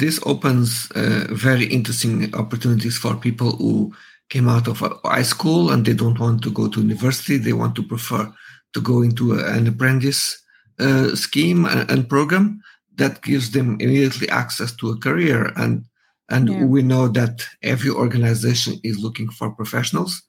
this 0.00 0.16
opens 0.32 0.88
uh, 0.94 1.26
very 1.30 1.66
interesting 1.66 2.32
opportunities 2.34 2.96
for 2.96 3.14
people 3.16 3.50
who 3.60 3.92
came 4.30 4.48
out 4.48 4.68
of 4.68 4.78
high 5.04 5.22
school 5.22 5.70
and 5.70 5.84
they 5.84 5.94
don't 5.94 6.18
want 6.18 6.42
to 6.42 6.50
go 6.50 6.68
to 6.68 6.80
university. 6.80 7.36
They 7.36 7.52
want 7.52 7.74
to 7.76 7.82
prefer 7.82 8.32
to 8.72 8.80
go 8.80 9.02
into 9.02 9.38
an 9.38 9.66
apprentice 9.66 10.36
uh, 10.80 11.14
scheme 11.14 11.64
and, 11.66 11.90
and 11.90 12.08
program 12.08 12.60
that 12.96 13.22
gives 13.22 13.50
them 13.52 13.76
immediately 13.80 14.28
access 14.28 14.72
to 14.76 14.90
a 14.90 14.96
career. 14.98 15.52
And 15.56 15.84
and 16.30 16.48
Yeah. 16.48 16.64
we 16.64 16.82
know 16.82 17.08
that 17.08 17.44
every 17.62 17.90
organization 17.90 18.80
is 18.82 18.98
looking 18.98 19.28
for 19.30 19.50
professionals. 19.50 20.22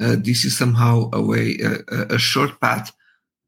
Uh, 0.00 0.16
this 0.16 0.44
is 0.44 0.56
somehow 0.58 1.08
a 1.12 1.22
way 1.22 1.56
a, 1.62 2.14
a- 2.14 2.18
short 2.18 2.60
path 2.60 2.90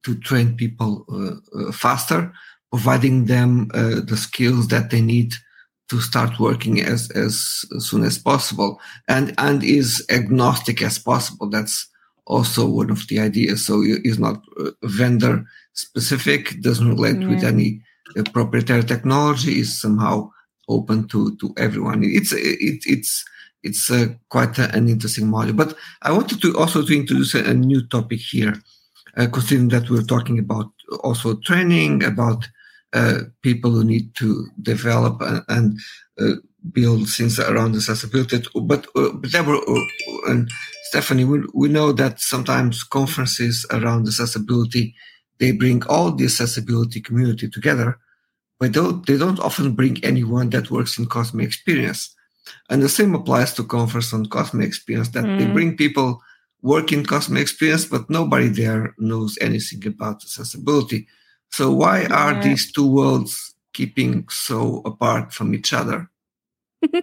to 0.05 0.15
train 0.15 0.55
people 0.57 1.05
uh, 1.13 1.35
uh, 1.59 1.73
faster 1.73 2.33
providing 2.71 3.27
them 3.27 3.69
uh, 3.75 4.01
the 4.07 4.17
skills 4.17 4.69
that 4.69 4.91
they 4.91 5.01
need 5.01 5.33
to 5.89 6.01
start 6.01 6.39
working 6.39 6.81
as 6.81 7.11
as 7.13 7.65
soon 7.79 8.05
as 8.05 8.19
possible. 8.19 8.81
And 9.09 9.35
and 9.39 9.63
is 9.63 10.05
agnostic 10.11 10.83
as 10.83 10.99
possible. 10.99 11.49
That's 11.51 11.89
also 12.27 12.67
one 12.69 12.91
of 12.91 13.07
the 13.09 13.21
ideas. 13.21 13.65
So 13.67 13.83
it 13.83 14.05
is 14.05 14.19
not 14.19 14.43
uh, 14.61 14.71
vendor 14.85 15.45
specific 15.73 16.61
doesn't 16.61 16.89
relate 16.97 17.27
with 17.29 17.43
any 17.45 17.83
uh, 18.19 18.23
proprietary 18.33 18.85
technology 18.85 19.61
is 19.61 19.81
somehow 19.81 20.31
open 20.69 21.09
to 21.09 21.37
to 21.37 21.55
everyone. 21.57 22.03
It's 22.05 22.33
it, 22.33 22.83
it's 22.87 23.25
it's 23.63 23.91
uh, 23.91 24.07
quite 24.29 24.59
a- 24.59 24.75
an 24.77 24.89
interesting 24.89 25.27
module. 25.27 25.57
But 25.57 25.77
i 26.03 26.13
wanted 26.13 26.41
to 26.43 26.57
also 26.57 26.83
to 26.85 26.95
introduce 26.95 27.35
a, 27.35 27.45
a 27.51 27.55
new 27.55 27.87
topic 27.87 28.21
here 28.21 28.55
uh, 29.17 29.27
considering 29.27 29.69
that 29.69 29.91
we're 29.91 30.03
talking 30.03 30.39
about 30.39 30.71
also 31.03 31.35
training 31.37 32.05
about 32.05 32.49
uh, 32.93 33.21
people 33.43 33.71
who 33.71 33.85
need 33.85 34.15
to 34.17 34.47
develop 34.63 35.21
and, 35.21 35.43
and 35.49 35.81
uh, 36.21 36.37
build 36.73 37.09
things 37.09 37.39
around 37.39 37.75
accessibility. 37.77 38.43
But, 38.55 38.87
uh, 38.97 39.11
but 39.13 39.31
Deborah 39.31 39.59
uh, 39.59 39.85
and 40.29 40.51
Stephanie, 40.85 41.25
we, 41.25 41.43
we 41.55 41.69
know 41.69 41.93
that 41.93 42.21
sometimes 42.21 42.83
conferences 42.83 43.67
around 43.71 44.07
accessibility 44.07 44.95
they 45.39 45.53
bring 45.53 45.85
all 45.85 46.13
the 46.13 46.25
accessibility 46.25 47.01
community 47.01 47.49
together, 47.49 47.99
but 48.59 48.73
don't, 48.73 49.07
they 49.07 49.17
don't 49.17 49.41
often 49.41 49.73
bring 49.75 50.03
anyone 50.05 50.51
that 50.51 50.71
works 50.71 50.99
in 50.99 51.07
Customer 51.07 51.43
Experience. 51.45 52.15
And 52.69 52.83
the 52.83 52.89
same 52.89 53.15
applies 53.15 53.55
to 53.55 53.65
conference 53.65 54.13
on 54.13 54.27
Customer 54.27 54.65
Experience 54.65 55.11
that 55.11 55.25
they 55.39 55.47
Mm. 55.47 55.53
bring 55.53 55.77
people 55.77 56.21
work 56.63 56.93
in 56.93 57.05
Customer 57.05 57.41
Experience, 57.41 57.85
but 57.85 58.11
nobody 58.11 58.49
there 58.49 58.95
knows 58.99 59.39
anything 59.41 59.87
about 59.87 60.25
accessibility. 60.25 61.07
So 61.51 61.73
why 61.73 62.05
are 62.07 62.35
Yeah. 62.35 62.41
these 62.41 62.73
two 62.73 62.87
worlds 62.87 63.55
keeping 63.73 64.29
so 64.29 64.83
apart 64.85 65.33
from 65.33 65.55
each 65.55 65.73
other? 65.73 66.11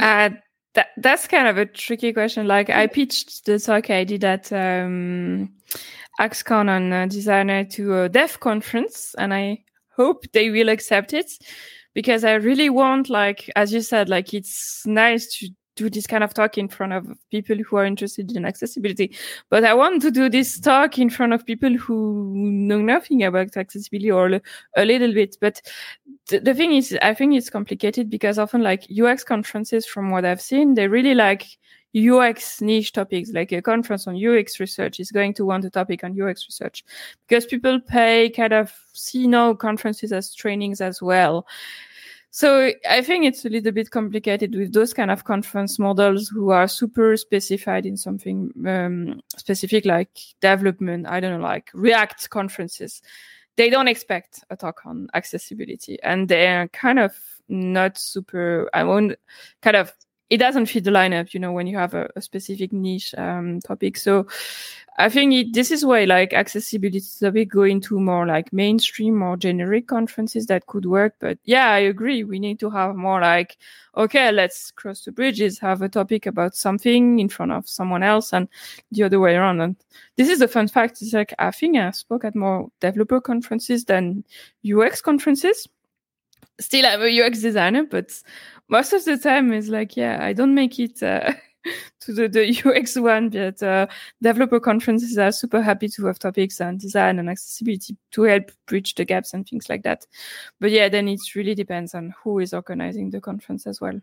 Uh, 0.00 0.30
that 0.74 0.88
that's 0.96 1.28
kind 1.28 1.46
of 1.48 1.58
a 1.58 1.66
tricky 1.66 2.12
question. 2.12 2.46
Like 2.46 2.70
I 2.70 2.86
pitched 2.86 3.44
the 3.46 3.58
talk 3.58 3.90
I 3.90 4.04
did 4.04 4.24
at 4.24 4.52
um, 4.52 5.52
axe-con 6.18 6.68
on 6.68 6.92
uh, 6.92 7.06
designer 7.06 7.64
to 7.64 8.02
a 8.02 8.08
dev 8.08 8.40
conference, 8.40 9.14
and 9.18 9.32
I 9.32 9.64
hope 9.96 10.24
they 10.32 10.50
will 10.50 10.68
accept 10.68 11.12
it 11.12 11.30
because 11.94 12.24
I 12.24 12.34
really 12.34 12.70
want, 12.70 13.08
like 13.10 13.50
as 13.56 13.72
you 13.72 13.80
said, 13.80 14.08
like 14.08 14.34
it's 14.34 14.84
nice 14.86 15.38
to 15.38 15.48
do 15.76 15.88
this 15.88 16.06
kind 16.06 16.24
of 16.24 16.34
talk 16.34 16.58
in 16.58 16.68
front 16.68 16.92
of 16.92 17.06
people 17.30 17.56
who 17.56 17.76
are 17.76 17.84
interested 17.84 18.36
in 18.36 18.44
accessibility, 18.44 19.16
but 19.48 19.64
I 19.64 19.74
want 19.74 20.02
to 20.02 20.10
do 20.10 20.28
this 20.28 20.58
talk 20.60 20.98
in 20.98 21.10
front 21.10 21.32
of 21.32 21.46
people 21.46 21.76
who 21.76 22.32
know 22.34 22.80
nothing 22.80 23.22
about 23.22 23.56
accessibility 23.56 24.10
or 24.10 24.40
a, 24.76 24.84
little 24.84 25.12
bit, 25.12 25.36
but 25.40 25.60
the, 26.28 26.40
the 26.40 26.54
thing 26.54 26.72
is, 26.72 26.96
I 27.02 27.14
think 27.14 27.34
it's 27.34 27.50
complicated 27.50 28.10
because 28.10 28.38
often 28.38 28.62
like 28.62 28.86
UX 28.90 29.24
conferences, 29.24 29.86
from 29.86 30.10
what 30.10 30.24
I've 30.24 30.40
seen, 30.40 30.74
they 30.74 30.88
really 30.88 31.14
like 31.14 31.46
UX 31.96 32.60
niche 32.60 32.92
topics. 32.92 33.32
Like 33.32 33.52
a 33.52 33.62
conference 33.62 34.06
on 34.06 34.16
UX 34.16 34.60
research 34.60 35.00
is 35.00 35.10
going 35.10 35.34
to 35.34 35.44
want 35.44 35.64
a 35.64 35.70
topic 35.70 36.04
on 36.04 36.20
UX 36.20 36.46
research 36.46 36.84
because 37.28 37.46
people 37.46 37.80
pay 37.80 38.30
kind 38.30 38.52
of 38.52 38.72
see 38.92 39.26
no 39.26 39.54
conferences 39.54 40.12
as 40.12 40.34
trainings 40.34 40.80
as 40.80 41.02
well. 41.02 41.46
So 42.32 42.72
I 42.88 43.02
think 43.02 43.24
it's 43.24 43.44
a 43.44 43.48
little 43.48 43.72
bit 43.72 43.90
complicated 43.90 44.54
with 44.54 44.72
those 44.72 44.94
kind 44.94 45.10
of 45.10 45.24
conference 45.24 45.78
models 45.78 46.28
who 46.28 46.50
are 46.50 46.68
super 46.68 47.16
specified 47.16 47.86
in 47.86 47.96
something 47.96 48.52
um, 48.66 49.20
specific 49.36 49.84
like 49.84 50.10
development. 50.40 51.08
I 51.08 51.18
don't 51.18 51.40
know, 51.40 51.44
like 51.44 51.70
React 51.74 52.30
conferences 52.30 53.02
they 53.56 53.68
don't 53.68 53.88
expect 53.88 54.42
a 54.48 54.56
talk 54.56 54.80
on 54.86 55.08
accessibility 55.12 55.98
and 56.02 56.28
they're 56.28 56.68
kind 56.68 56.98
of 56.98 57.14
not 57.48 57.98
super 57.98 58.70
i 58.72 58.82
won't 58.82 59.16
kind 59.60 59.76
of 59.76 59.92
it 60.30 60.38
doesn't 60.38 60.66
fit 60.66 60.84
the 60.84 60.92
lineup, 60.92 61.34
you 61.34 61.40
know, 61.40 61.50
when 61.50 61.66
you 61.66 61.76
have 61.76 61.92
a, 61.92 62.08
a 62.14 62.22
specific 62.22 62.72
niche 62.72 63.12
um, 63.18 63.60
topic. 63.60 63.96
So 63.96 64.28
I 64.96 65.08
think 65.08 65.32
it, 65.32 65.52
this 65.52 65.72
is 65.72 65.84
why 65.84 66.04
like 66.04 66.32
accessibility 66.32 67.02
topic 67.18 67.50
go 67.50 67.62
into 67.64 67.98
more 67.98 68.26
like 68.26 68.52
mainstream 68.52 69.22
or 69.22 69.36
generic 69.36 69.88
conferences 69.88 70.46
that 70.46 70.66
could 70.66 70.86
work. 70.86 71.16
But 71.18 71.38
yeah, 71.44 71.70
I 71.70 71.78
agree. 71.78 72.22
We 72.22 72.38
need 72.38 72.60
to 72.60 72.70
have 72.70 72.94
more 72.94 73.20
like, 73.20 73.56
okay, 73.96 74.30
let's 74.30 74.70
cross 74.70 75.04
the 75.04 75.10
bridges, 75.10 75.58
have 75.58 75.82
a 75.82 75.88
topic 75.88 76.26
about 76.26 76.54
something 76.54 77.18
in 77.18 77.28
front 77.28 77.50
of 77.50 77.68
someone 77.68 78.04
else 78.04 78.32
and 78.32 78.48
the 78.92 79.02
other 79.02 79.18
way 79.18 79.34
around. 79.34 79.60
And 79.60 79.76
this 80.16 80.28
is 80.28 80.38
the 80.38 80.48
fun 80.48 80.68
fact. 80.68 81.02
It's 81.02 81.12
like, 81.12 81.34
I 81.40 81.50
think 81.50 81.76
I 81.76 81.90
spoke 81.90 82.24
at 82.24 82.36
more 82.36 82.70
developer 82.80 83.20
conferences 83.20 83.84
than 83.84 84.24
UX 84.64 85.00
conferences 85.00 85.66
still 86.60 86.86
I'm 86.86 87.02
a 87.02 87.26
UX 87.26 87.40
designer, 87.40 87.84
but 87.84 88.12
most 88.70 88.92
of 88.92 89.04
the 89.04 89.18
time 89.18 89.52
is 89.52 89.68
like, 89.68 89.96
yeah, 89.96 90.18
I 90.24 90.32
don't 90.32 90.54
make 90.54 90.78
it 90.78 91.02
uh, 91.02 91.32
to 92.00 92.12
the, 92.12 92.28
the 92.28 92.62
UX 92.64 92.96
one, 92.96 93.28
but 93.28 93.62
uh, 93.62 93.86
developer 94.22 94.60
conferences 94.60 95.18
are 95.18 95.32
super 95.32 95.60
happy 95.60 95.88
to 95.88 96.06
have 96.06 96.18
topics 96.18 96.60
on 96.60 96.78
design 96.78 97.18
and 97.18 97.28
accessibility 97.28 97.96
to 98.12 98.22
help 98.22 98.50
bridge 98.66 98.94
the 98.94 99.04
gaps 99.04 99.34
and 99.34 99.46
things 99.48 99.68
like 99.68 99.82
that. 99.82 100.06
But 100.60 100.70
yeah, 100.70 100.88
then 100.88 101.08
it 101.08 101.20
really 101.34 101.54
depends 101.54 101.94
on 101.94 102.14
who 102.22 102.38
is 102.38 102.54
organizing 102.54 103.10
the 103.10 103.20
conference 103.20 103.66
as 103.66 103.80
well. 103.80 104.00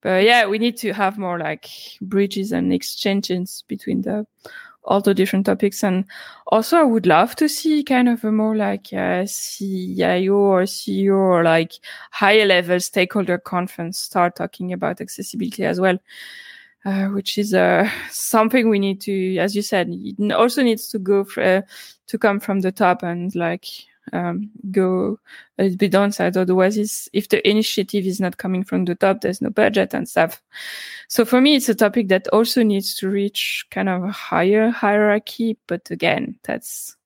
But 0.00 0.22
yeah, 0.22 0.46
we 0.46 0.58
need 0.58 0.76
to 0.78 0.92
have 0.92 1.18
more 1.18 1.38
like 1.38 1.68
bridges 2.00 2.52
and 2.52 2.72
exchanges 2.72 3.64
between 3.66 4.02
the 4.02 4.26
all 4.88 5.00
the 5.00 5.14
different 5.14 5.46
topics. 5.46 5.84
And 5.84 6.04
also, 6.48 6.78
I 6.78 6.82
would 6.82 7.06
love 7.06 7.36
to 7.36 7.48
see 7.48 7.84
kind 7.84 8.08
of 8.08 8.24
a 8.24 8.32
more 8.32 8.56
like 8.56 8.92
a 8.92 9.26
CIO 9.26 10.34
or 10.34 10.62
CEO 10.62 11.14
or 11.14 11.44
like 11.44 11.74
higher 12.10 12.46
level 12.46 12.80
stakeholder 12.80 13.38
conference 13.38 13.98
start 13.98 14.36
talking 14.36 14.72
about 14.72 15.00
accessibility 15.00 15.64
as 15.64 15.80
well. 15.80 15.98
Uh, 16.84 17.08
which 17.08 17.36
is 17.38 17.52
uh, 17.54 17.90
something 18.10 18.68
we 18.68 18.78
need 18.78 19.00
to, 19.00 19.36
as 19.36 19.54
you 19.54 19.62
said, 19.62 19.88
it 19.90 20.32
also 20.32 20.62
needs 20.62 20.88
to 20.88 20.98
go 20.98 21.24
for, 21.24 21.42
uh, 21.42 21.62
to 22.06 22.16
come 22.16 22.40
from 22.40 22.60
the 22.60 22.72
top 22.72 23.02
and 23.02 23.34
like 23.34 23.66
um, 24.12 24.50
go 24.70 25.18
a 25.58 25.64
little 25.64 25.76
bit 25.76 25.92
downside. 25.92 26.36
Otherwise, 26.36 27.08
if 27.12 27.28
the 27.28 27.48
initiative 27.48 28.06
is 28.06 28.20
not 28.20 28.38
coming 28.38 28.64
from 28.64 28.84
the 28.84 28.94
top, 28.94 29.20
there's 29.20 29.42
no 29.42 29.50
budget 29.50 29.94
and 29.94 30.08
stuff. 30.08 30.42
So 31.08 31.24
for 31.24 31.40
me, 31.40 31.56
it's 31.56 31.68
a 31.68 31.74
topic 31.74 32.08
that 32.08 32.28
also 32.28 32.62
needs 32.62 32.94
to 32.96 33.08
reach 33.08 33.66
kind 33.70 33.88
of 33.88 34.04
a 34.04 34.12
higher 34.12 34.70
hierarchy. 34.70 35.58
But 35.66 35.90
again, 35.90 36.38
that's 36.44 36.96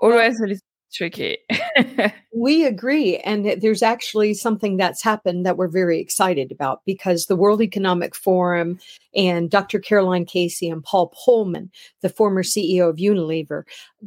always 0.00 0.40
a 0.40 0.46
little 0.46 0.58
tricky. 0.92 1.38
we 2.34 2.64
agree. 2.64 3.18
And 3.18 3.60
there's 3.60 3.82
actually 3.82 4.34
something 4.34 4.76
that's 4.76 5.02
happened 5.02 5.44
that 5.46 5.56
we're 5.56 5.68
very 5.68 6.00
excited 6.00 6.52
about 6.52 6.82
because 6.84 7.26
the 7.26 7.36
World 7.36 7.62
Economic 7.62 8.14
Forum 8.14 8.78
and 9.14 9.50
Dr. 9.50 9.78
Caroline 9.78 10.24
Casey 10.24 10.68
and 10.68 10.82
Paul 10.82 11.12
Polman, 11.26 11.70
the 12.00 12.08
former 12.08 12.42
CEO 12.42 12.88
of 12.88 12.96
Unilever, 12.96 13.64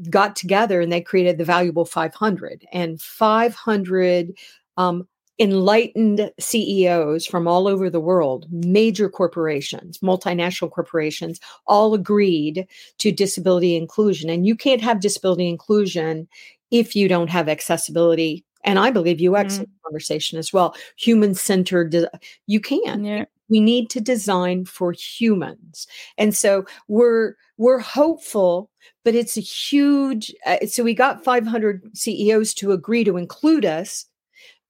got 0.10 0.36
together 0.36 0.82
and 0.82 0.92
they 0.92 1.02
created 1.02 1.38
the 1.38 1.46
Valuable 1.46 1.86
500. 1.86 2.66
And 2.72 3.02
500 3.02 4.34
um, 4.78 5.08
enlightened 5.38 6.32
CEOs 6.40 7.26
from 7.26 7.48
all 7.48 7.68
over 7.68 7.90
the 7.90 8.00
world, 8.00 8.46
major 8.52 9.10
corporations, 9.10 9.98
multinational 10.00 10.72
corporations, 10.72 11.40
all 11.68 11.94
agreed 11.94 12.66
to 13.00 13.12
disability 13.12 13.76
inclusion. 13.76 14.30
And 14.30 14.48
you 14.48 14.56
can't 14.56 14.82
have 14.82 15.02
disability 15.02 15.50
inclusion 15.50 16.28
if 16.72 16.96
you 16.96 17.08
don't 17.08 17.30
have 17.30 17.50
accessibility 17.50 18.44
and 18.64 18.80
i 18.80 18.90
believe 18.92 19.22
ux 19.30 19.56
mm-hmm. 19.56 19.64
conversation 19.84 20.38
as 20.38 20.52
well 20.52 20.76
human 20.98 21.34
centered 21.34 21.92
de- 21.92 22.10
you 22.48 22.60
can 22.60 23.04
yeah. 23.04 23.26
we 23.50 23.60
need 23.60 23.90
to 23.90 24.02
design 24.02 24.66
for 24.66 24.92
humans 24.92 25.88
and 26.18 26.36
so 26.36 26.66
we're 26.88 27.34
we're 27.58 27.80
hopeful 27.80 28.70
but 29.04 29.16
it's 29.16 29.38
a 29.38 29.42
huge 29.42 30.34
uh, 30.46 30.66
so 30.68 30.84
we 30.84 30.94
got 30.94 31.24
500 31.24 31.84
ceos 31.94 32.54
to 32.56 32.72
agree 32.72 33.04
to 33.04 33.18
include 33.18 33.66
us 33.66 34.06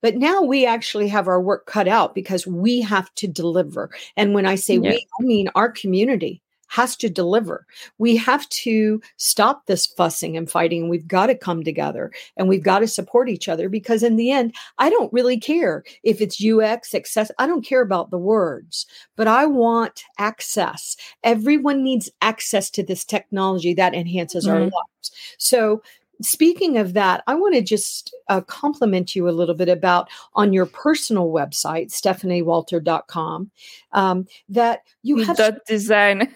but 0.02 0.16
now 0.16 0.42
we 0.42 0.66
actually 0.66 1.08
have 1.08 1.26
our 1.26 1.40
work 1.40 1.66
cut 1.66 1.88
out 1.88 2.14
because 2.14 2.46
we 2.46 2.80
have 2.80 3.12
to 3.14 3.26
deliver 3.26 3.90
and 4.16 4.34
when 4.34 4.46
i 4.46 4.54
say 4.54 4.74
yeah. 4.74 4.90
we 4.90 5.06
i 5.20 5.22
mean 5.22 5.48
our 5.54 5.70
community 5.70 6.42
has 6.68 6.96
to 6.96 7.08
deliver. 7.08 7.66
We 7.98 8.16
have 8.16 8.48
to 8.50 9.00
stop 9.16 9.66
this 9.66 9.86
fussing 9.86 10.36
and 10.36 10.50
fighting. 10.50 10.82
And 10.82 10.90
we've 10.90 11.08
got 11.08 11.26
to 11.26 11.34
come 11.34 11.62
together 11.62 12.12
and 12.36 12.48
we've 12.48 12.62
got 12.62 12.80
to 12.80 12.88
support 12.88 13.28
each 13.28 13.48
other 13.48 13.68
because, 13.68 14.02
in 14.02 14.16
the 14.16 14.30
end, 14.30 14.54
I 14.78 14.90
don't 14.90 15.12
really 15.12 15.38
care 15.38 15.84
if 16.02 16.20
it's 16.20 16.44
UX, 16.44 16.94
access. 16.94 17.30
I 17.38 17.46
don't 17.46 17.64
care 17.64 17.82
about 17.82 18.10
the 18.10 18.18
words, 18.18 18.86
but 19.16 19.28
I 19.28 19.46
want 19.46 20.02
access. 20.18 20.96
Everyone 21.24 21.82
needs 21.82 22.10
access 22.22 22.70
to 22.70 22.82
this 22.82 23.04
technology 23.04 23.74
that 23.74 23.94
enhances 23.94 24.46
mm-hmm. 24.46 24.54
our 24.54 24.60
lives. 24.62 25.10
So, 25.38 25.82
speaking 26.22 26.78
of 26.78 26.94
that, 26.94 27.22
I 27.26 27.34
want 27.34 27.54
to 27.54 27.62
just 27.62 28.14
uh, 28.28 28.40
compliment 28.42 29.14
you 29.14 29.28
a 29.28 29.30
little 29.30 29.54
bit 29.54 29.68
about 29.68 30.08
on 30.34 30.52
your 30.52 30.66
personal 30.66 31.28
website, 31.28 31.92
stephaniewalter.com, 31.92 33.50
um, 33.92 34.26
that 34.48 34.80
you 35.02 35.18
have 35.18 35.36
dot 35.36 35.58
design. 35.66 36.34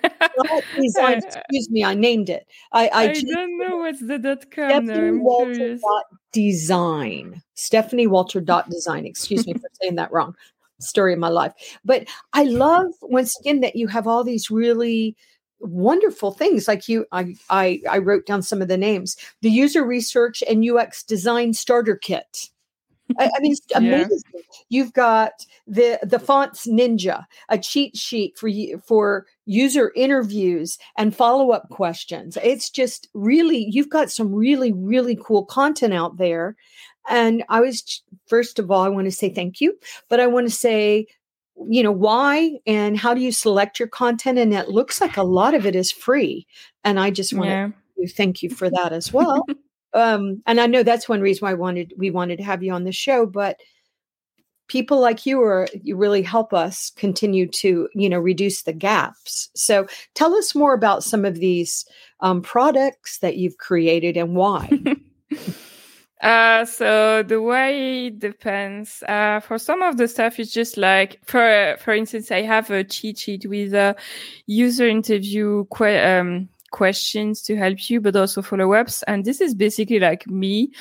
design. 0.76 1.20
Excuse 1.24 1.70
me, 1.70 1.84
I 1.84 1.94
named 1.94 2.30
it. 2.30 2.46
I, 2.72 2.88
I, 2.88 3.02
I 3.02 3.20
don't 3.20 3.58
know 3.58 3.78
what's 3.78 4.00
the 4.00 4.18
dot 4.18 4.50
com. 4.50 4.86
Stephanie 4.86 5.20
dot 5.20 6.04
design. 6.32 7.42
Stephanie 7.54 8.06
Walter 8.06 8.40
dot 8.40 8.70
design. 8.70 9.06
Excuse 9.06 9.46
me 9.46 9.54
for 9.54 9.68
saying 9.80 9.96
that 9.96 10.12
wrong. 10.12 10.34
Story 10.78 11.12
of 11.12 11.18
my 11.18 11.28
life. 11.28 11.52
But 11.84 12.08
I 12.32 12.44
love 12.44 12.86
once 13.02 13.38
again 13.40 13.60
that 13.60 13.76
you 13.76 13.86
have 13.88 14.06
all 14.06 14.24
these 14.24 14.50
really 14.50 15.14
wonderful 15.60 16.32
things 16.32 16.66
like 16.66 16.88
you 16.88 17.06
I, 17.12 17.36
I 17.50 17.82
i 17.88 17.98
wrote 17.98 18.26
down 18.26 18.42
some 18.42 18.62
of 18.62 18.68
the 18.68 18.78
names 18.78 19.16
the 19.42 19.50
user 19.50 19.84
research 19.84 20.42
and 20.48 20.64
ux 20.70 21.02
design 21.02 21.52
starter 21.52 21.96
kit 21.96 22.50
I, 23.18 23.30
I, 23.36 23.40
mean, 23.40 23.52
it's 23.52 23.66
amazing. 23.74 24.20
Yeah. 24.34 24.40
You've 24.68 24.92
got 24.92 25.46
the 25.66 25.98
the 26.02 26.18
fonts 26.18 26.66
ninja, 26.66 27.24
a 27.48 27.58
cheat 27.58 27.96
sheet 27.96 28.38
for 28.38 28.48
you 28.48 28.80
for 28.84 29.26
user 29.46 29.92
interviews 29.96 30.78
and 30.96 31.14
follow 31.14 31.50
up 31.50 31.68
questions. 31.70 32.38
It's 32.42 32.70
just 32.70 33.08
really 33.14 33.66
you've 33.70 33.90
got 33.90 34.10
some 34.10 34.32
really 34.32 34.72
really 34.72 35.18
cool 35.20 35.44
content 35.44 35.94
out 35.94 36.18
there. 36.18 36.56
And 37.08 37.42
I 37.48 37.60
was 37.60 38.02
first 38.26 38.58
of 38.58 38.70
all, 38.70 38.82
I 38.82 38.88
want 38.88 39.06
to 39.06 39.12
say 39.12 39.30
thank 39.30 39.60
you, 39.60 39.76
but 40.08 40.20
I 40.20 40.26
want 40.26 40.46
to 40.46 40.54
say 40.54 41.06
you 41.68 41.82
know 41.82 41.92
why 41.92 42.58
and 42.66 42.98
how 42.98 43.14
do 43.14 43.20
you 43.20 43.32
select 43.32 43.78
your 43.78 43.88
content? 43.88 44.38
And 44.38 44.54
it 44.54 44.68
looks 44.68 45.00
like 45.00 45.16
a 45.16 45.22
lot 45.22 45.54
of 45.54 45.66
it 45.66 45.76
is 45.76 45.92
free 45.92 46.46
and 46.84 46.98
i 46.98 47.10
just 47.10 47.32
want 47.34 47.50
yeah. 47.50 47.68
to 47.98 48.08
thank 48.08 48.42
you 48.42 48.50
for 48.50 48.70
that 48.70 48.92
as 48.92 49.12
well. 49.12 49.44
Um 49.92 50.42
and 50.46 50.60
i 50.60 50.66
know 50.66 50.82
that's 50.82 51.08
one 51.08 51.20
reason 51.20 51.44
why 51.44 51.50
i 51.50 51.54
wanted 51.54 51.92
we 51.96 52.10
wanted 52.10 52.38
to 52.38 52.44
have 52.44 52.62
you 52.62 52.72
on 52.72 52.84
the 52.84 52.92
show 52.92 53.26
but 53.26 53.60
people 54.70 55.00
like 55.00 55.26
you 55.26 55.42
are 55.42 55.66
you 55.82 55.96
really 55.96 56.22
help 56.22 56.54
us 56.54 56.92
continue 56.94 57.46
to 57.46 57.88
you 57.92 58.08
know 58.08 58.20
reduce 58.20 58.62
the 58.62 58.72
gaps. 58.72 59.50
So 59.54 59.86
tell 60.14 60.32
us 60.34 60.54
more 60.54 60.74
about 60.74 61.02
some 61.02 61.24
of 61.24 61.34
these 61.40 61.84
um, 62.20 62.40
products 62.40 63.18
that 63.18 63.36
you've 63.36 63.58
created 63.58 64.16
and 64.16 64.36
why 64.36 64.70
Uh, 66.20 66.66
so 66.66 67.22
the 67.22 67.40
way 67.40 68.06
it 68.06 68.18
depends. 68.18 69.02
Uh, 69.08 69.40
for 69.40 69.58
some 69.58 69.82
of 69.82 69.96
the 69.96 70.06
stuff, 70.06 70.38
it's 70.38 70.52
just 70.52 70.76
like, 70.76 71.18
for, 71.24 71.76
for 71.80 71.94
instance, 71.94 72.30
I 72.30 72.42
have 72.42 72.70
a 72.70 72.84
cheat 72.84 73.18
sheet 73.18 73.46
with 73.46 73.72
a 73.72 73.96
user 74.46 74.86
interview, 74.86 75.64
que- 75.74 75.98
um, 75.98 76.48
questions 76.72 77.42
to 77.42 77.56
help 77.56 77.88
you, 77.88 78.00
but 78.00 78.16
also 78.16 78.42
follow 78.42 78.74
ups. 78.74 79.02
And 79.04 79.24
this 79.24 79.40
is 79.40 79.54
basically 79.54 79.98
like 79.98 80.26
me 80.26 80.72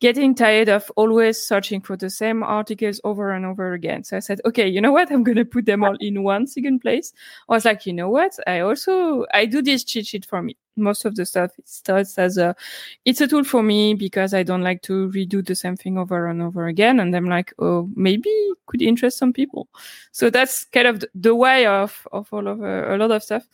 getting 0.00 0.34
tired 0.34 0.68
of 0.68 0.90
always 0.96 1.40
searching 1.40 1.80
for 1.80 1.94
the 1.94 2.08
same 2.08 2.42
articles 2.42 3.00
over 3.04 3.32
and 3.32 3.44
over 3.44 3.74
again. 3.74 4.02
So 4.02 4.16
I 4.16 4.20
said, 4.20 4.40
okay, 4.46 4.66
you 4.66 4.80
know 4.80 4.92
what? 4.92 5.10
I'm 5.10 5.22
going 5.22 5.36
to 5.36 5.44
put 5.44 5.66
them 5.66 5.84
all 5.84 5.96
in 6.00 6.22
one 6.22 6.46
second 6.46 6.80
place. 6.80 7.12
I 7.48 7.54
was 7.54 7.66
like, 7.66 7.84
you 7.84 7.92
know 7.92 8.08
what? 8.08 8.38
I 8.46 8.60
also, 8.60 9.26
I 9.34 9.44
do 9.44 9.60
this 9.60 9.84
cheat 9.84 10.06
sheet 10.06 10.24
for 10.24 10.40
me. 10.40 10.56
Most 10.76 11.04
of 11.04 11.16
the 11.16 11.26
stuff 11.26 11.50
it 11.58 11.68
starts 11.68 12.16
as 12.16 12.38
a, 12.38 12.56
it's 13.04 13.20
a 13.20 13.28
tool 13.28 13.44
for 13.44 13.62
me 13.62 13.92
because 13.92 14.32
I 14.32 14.42
don't 14.42 14.62
like 14.62 14.80
to 14.82 15.10
redo 15.10 15.44
the 15.44 15.54
same 15.54 15.76
thing 15.76 15.98
over 15.98 16.26
and 16.26 16.40
over 16.40 16.66
again. 16.66 16.98
And 16.98 17.14
I'm 17.14 17.26
like, 17.26 17.52
oh, 17.58 17.90
maybe 17.94 18.30
could 18.66 18.80
interest 18.80 19.18
some 19.18 19.34
people. 19.34 19.68
So 20.12 20.30
that's 20.30 20.64
kind 20.64 20.86
of 20.86 21.04
the 21.14 21.34
way 21.34 21.66
of, 21.66 22.08
of 22.12 22.32
all 22.32 22.48
of 22.48 22.62
uh, 22.62 22.94
a 22.94 22.96
lot 22.96 23.10
of 23.10 23.22
stuff. 23.22 23.46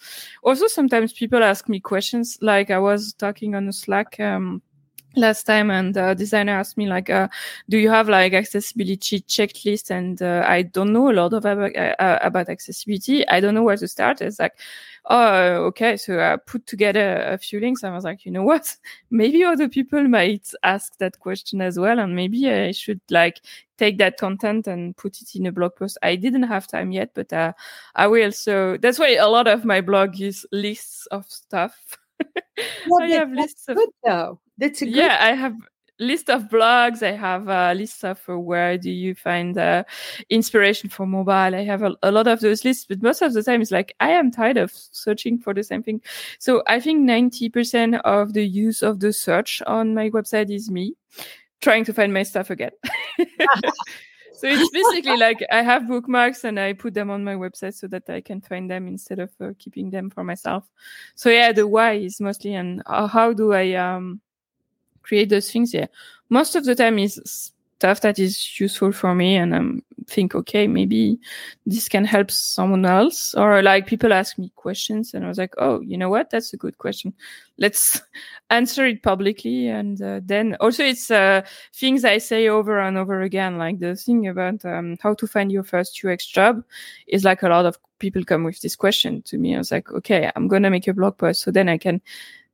Also, 0.45 0.69
sometimes 0.69 1.13
people 1.13 1.43
ask 1.43 1.69
me 1.69 1.81
questions 1.81 2.39
like 2.41 2.71
I 2.71 2.79
was 2.79 3.15
talking 3.15 3.57
on 3.57 3.73
Slack, 3.73 4.21
um, 4.21 4.63
last 5.17 5.45
time 5.45 5.71
and 5.71 5.95
the 5.95 6.15
designer 6.15 6.53
asked 6.53 6.77
me 6.77 6.87
like 6.87 7.11
uh, 7.11 7.29
do 7.69 7.79
you 7.79 7.91
have 7.91 8.09
like 8.09 8.33
accessibility 8.35 9.21
checklist? 9.21 9.91
And 9.91 10.21
uh, 10.23 10.45
i 10.47 10.63
don't 10.63 10.93
know 10.93 11.11
a 11.11 11.15
lot 11.15 11.33
of 11.33 11.45
about, 11.45 11.75
uh, 11.77 12.19
about 12.23 12.49
accessibility. 12.49 13.27
I 13.29 13.41
don't 13.41 13.55
know 13.55 13.63
where 13.63 13.77
to 13.77 13.89
start. 13.89 14.21
It's 14.21 14.39
like 14.39 14.59
oh 15.09 15.67
okay 15.67 15.97
so 15.97 16.19
i 16.21 16.37
put 16.37 16.67
together 16.67 17.23
a 17.23 17.39
few 17.39 17.61
links. 17.61 17.85
I 17.85 17.91
was 17.93 18.05
like 18.05 18.25
you 18.25 18.33
know 18.33 18.43
what? 18.43 18.77
Maybe 19.11 19.45
other 19.45 19.69
people 19.69 20.03
might 20.09 20.51
ask 20.63 20.97
that 20.99 21.19
question 21.21 21.61
as 21.61 21.79
well 21.79 21.99
and 21.99 22.15
maybe 22.15 22.51
i 22.51 22.73
should 22.73 23.01
like 23.11 23.41
take 23.79 23.99
that 23.99 24.17
content 24.19 24.67
and 24.67 24.97
put 24.97 25.21
it 25.21 25.35
in 25.35 25.47
a 25.47 25.53
blog 25.53 25.77
post. 25.77 25.99
I 26.03 26.17
didn't 26.17 26.45
have 26.45 26.67
time 26.67 26.93
yet 26.93 27.11
but 27.15 27.33
uh, 27.33 27.53
i 27.95 28.07
will. 28.07 28.33
So 28.33 28.77
that's 28.79 28.99
why 28.99 29.15
a 29.15 29.29
lot 29.29 29.47
of 29.49 29.65
my 29.65 29.81
blog 29.81 30.21
is 30.21 30.47
lists 30.53 31.07
of 31.07 31.27
stuff 31.31 31.99
well, 32.89 33.03
I 33.03 33.09
have 33.09 33.31
lists 33.31 33.69
of 33.69 33.77
good, 33.77 33.91
though. 34.05 34.41
That's 34.59 34.83
a 34.83 34.87
good 34.87 34.95
yeah. 34.95 35.19
I 35.21 35.33
have 35.33 35.55
list 35.99 36.29
of 36.29 36.45
blogs. 36.45 37.03
I 37.03 37.13
have 37.13 37.49
a 37.49 37.75
list 37.75 38.05
of 38.05 38.21
uh, 38.29 38.39
where 38.39 38.77
do 38.79 38.91
you 38.91 39.15
find 39.15 39.57
uh, 39.57 39.85
inspiration 40.31 40.91
for 40.91 41.07
mobile. 41.07 41.33
I 41.33 41.65
have 41.65 41.83
a, 41.83 41.95
a, 42.03 42.11
lot 42.11 42.27
of 42.27 42.41
those 42.41 42.65
lists, 42.65 42.87
but 42.89 43.03
most 43.03 43.23
of 43.23 43.33
the 43.33 43.43
time 43.43 43.63
it's 43.63 43.71
like 43.71 43.95
I 44.01 44.11
am 44.11 44.31
tired 44.31 44.57
of 44.57 44.73
searching 44.73 45.39
for 45.39 45.55
the 45.55 45.63
same 45.63 45.83
thing. 45.83 46.01
So 46.39 46.63
I 46.67 46.81
think 46.81 47.01
ninety 47.01 47.49
percent 47.49 47.97
of 47.97 48.33
the 48.33 48.47
use 48.47 48.83
of 48.83 49.01
the 49.01 49.13
search 49.13 49.63
on 49.67 49.95
my 49.95 50.11
website 50.11 50.55
is 50.55 50.71
me 50.71 50.95
trying 51.61 51.85
to 51.85 51.95
find 51.95 52.13
my 52.13 52.23
stuff 52.23 52.51
again. 52.51 52.73
so 54.37 54.47
it's 54.47 54.71
basically 54.71 55.17
like 55.17 55.39
I 55.51 55.63
have 55.63 55.89
bookmarks 55.89 56.45
and 56.45 56.61
I 56.61 56.75
put 56.75 56.95
them 56.95 57.11
on 57.11 57.25
my 57.25 57.35
website 57.35 57.75
so 57.75 57.87
that 57.89 58.09
I 58.09 58.21
can 58.21 58.41
find 58.41 58.71
them 58.71 58.87
instead 58.87 59.19
of 59.19 59.31
uh, 59.41 59.53
keeping 59.59 59.91
them 59.91 60.11
for 60.11 60.25
myself. 60.25 60.69
So 61.15 61.31
yeah, 61.31 61.53
the 61.53 61.67
why 61.67 61.93
is 61.93 62.21
mostly 62.21 62.55
and 62.55 62.83
uh, 62.87 63.07
how 63.07 63.33
do 63.33 63.53
I 63.53 63.73
um, 63.73 64.21
create 65.03 65.31
those 65.31 65.51
things? 65.51 65.73
Yeah, 65.73 65.87
most 66.29 66.55
of 66.55 66.65
the 66.65 66.75
time 66.75 66.99
is 66.99 67.53
stuff 67.79 68.01
that 68.01 68.19
is 68.19 68.59
useful 68.59 68.91
for 68.91 69.15
me 69.15 69.37
and 69.37 69.55
I'm 69.55 69.83
think, 70.09 70.35
okay, 70.35 70.67
maybe 70.67 71.19
this 71.67 71.89
can 71.89 72.05
help 72.05 72.31
someone 72.31 72.85
else. 72.85 73.35
Or 73.35 73.63
like 73.63 73.87
people 73.87 74.13
ask 74.13 74.39
me 74.39 74.51
questions 74.57 75.15
and 75.15 75.25
I 75.25 75.29
was 75.29 75.39
like, 75.39 75.55
oh, 75.59 75.81
you 75.81 75.99
know 75.99 76.09
what? 76.09 76.31
That's 76.31 76.53
a 76.53 76.57
good 76.57 76.79
question. 76.79 77.13
Let's 77.59 78.01
answer 78.51 78.87
it 78.87 79.03
publicly. 79.03 79.69
And 79.69 80.01
uh, 80.01 80.21
then 80.25 80.57
also 80.61 80.85
it's 80.85 81.11
uh, 81.11 81.43
things 81.75 82.05
I 82.05 82.19
say 82.19 82.49
over 82.49 82.79
and 82.79 82.97
over 82.97 83.21
again. 83.23 83.59
Like 83.59 83.79
the 83.79 83.97
thing 83.97 84.29
about 84.29 84.65
um, 84.65 84.97
how 85.03 85.15
to 85.15 85.27
find 85.27 85.53
your 85.53 85.65
first 85.65 86.03
UX 86.05 86.27
job 86.27 86.63
is 87.07 87.25
like 87.25 87.43
a 87.43 87.49
lot 87.49 87.67
of 87.67 87.79
people 87.99 88.25
come 88.25 88.45
with 88.45 88.61
this 88.61 88.77
question 88.77 89.23
to 89.23 89.39
me. 89.39 89.55
I 89.55 89.59
was 89.59 89.73
like, 89.73 89.91
okay, 89.93 90.31
I'm 90.37 90.49
going 90.49 90.63
to 90.63 90.71
make 90.71 90.89
a 90.89 90.95
blog 90.95 91.19
post. 91.19 91.43
So 91.43 91.51
then 91.51 91.69
I 91.69 91.79
can 91.79 92.01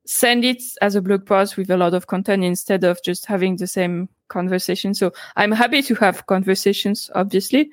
send 0.05 0.45
it 0.45 0.63
as 0.81 0.95
a 0.95 1.03
blog 1.03 1.27
post 1.27 1.57
with 1.57 1.71
a 1.71 1.77
lot 1.77 1.95
of 1.95 2.07
content 2.07 2.45
instead 2.45 2.85
of 2.85 3.03
just 3.03 3.27
having 3.27 3.57
the 3.57 3.67
same 3.67 4.09
conversation. 4.29 4.95
So 4.95 5.13
I'm 5.37 5.53
happy 5.53 5.83
to 5.83 5.95
have 5.97 6.27
conversations, 6.27 7.11
obviously, 7.15 7.71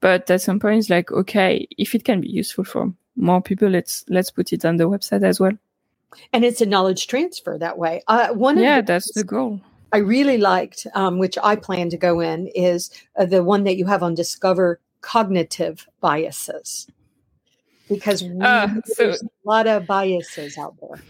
but 0.00 0.30
at 0.30 0.42
some 0.42 0.60
point 0.60 0.80
it's 0.80 0.90
like, 0.90 1.10
okay, 1.10 1.66
if 1.78 1.94
it 1.94 2.04
can 2.04 2.20
be 2.20 2.28
useful 2.28 2.64
for 2.64 2.92
more 3.16 3.40
people, 3.40 3.68
let's 3.68 4.04
let's 4.08 4.30
put 4.30 4.52
it 4.52 4.64
on 4.64 4.76
the 4.76 4.88
website 4.88 5.24
as 5.24 5.40
well. 5.40 5.52
And 6.32 6.44
it's 6.44 6.60
a 6.60 6.66
knowledge 6.66 7.06
transfer 7.06 7.56
that 7.58 7.78
way. 7.78 8.02
Uh, 8.08 8.28
one 8.28 8.58
yeah, 8.58 8.80
the 8.80 8.86
that's 8.86 9.12
the 9.14 9.24
goal. 9.24 9.60
I 9.92 9.98
really 9.98 10.38
liked, 10.38 10.86
um, 10.94 11.18
which 11.18 11.36
I 11.42 11.56
plan 11.56 11.90
to 11.90 11.96
go 11.96 12.20
in, 12.20 12.46
is 12.48 12.90
uh, 13.16 13.24
the 13.24 13.42
one 13.42 13.64
that 13.64 13.76
you 13.76 13.86
have 13.86 14.02
on 14.02 14.14
discover 14.14 14.80
cognitive 15.00 15.88
biases 16.00 16.86
because 17.88 18.22
uh, 18.22 18.68
so, 18.84 19.04
there's 19.04 19.22
a 19.22 19.28
lot 19.44 19.66
of 19.66 19.86
biases 19.86 20.56
out 20.56 20.76
there 20.80 21.00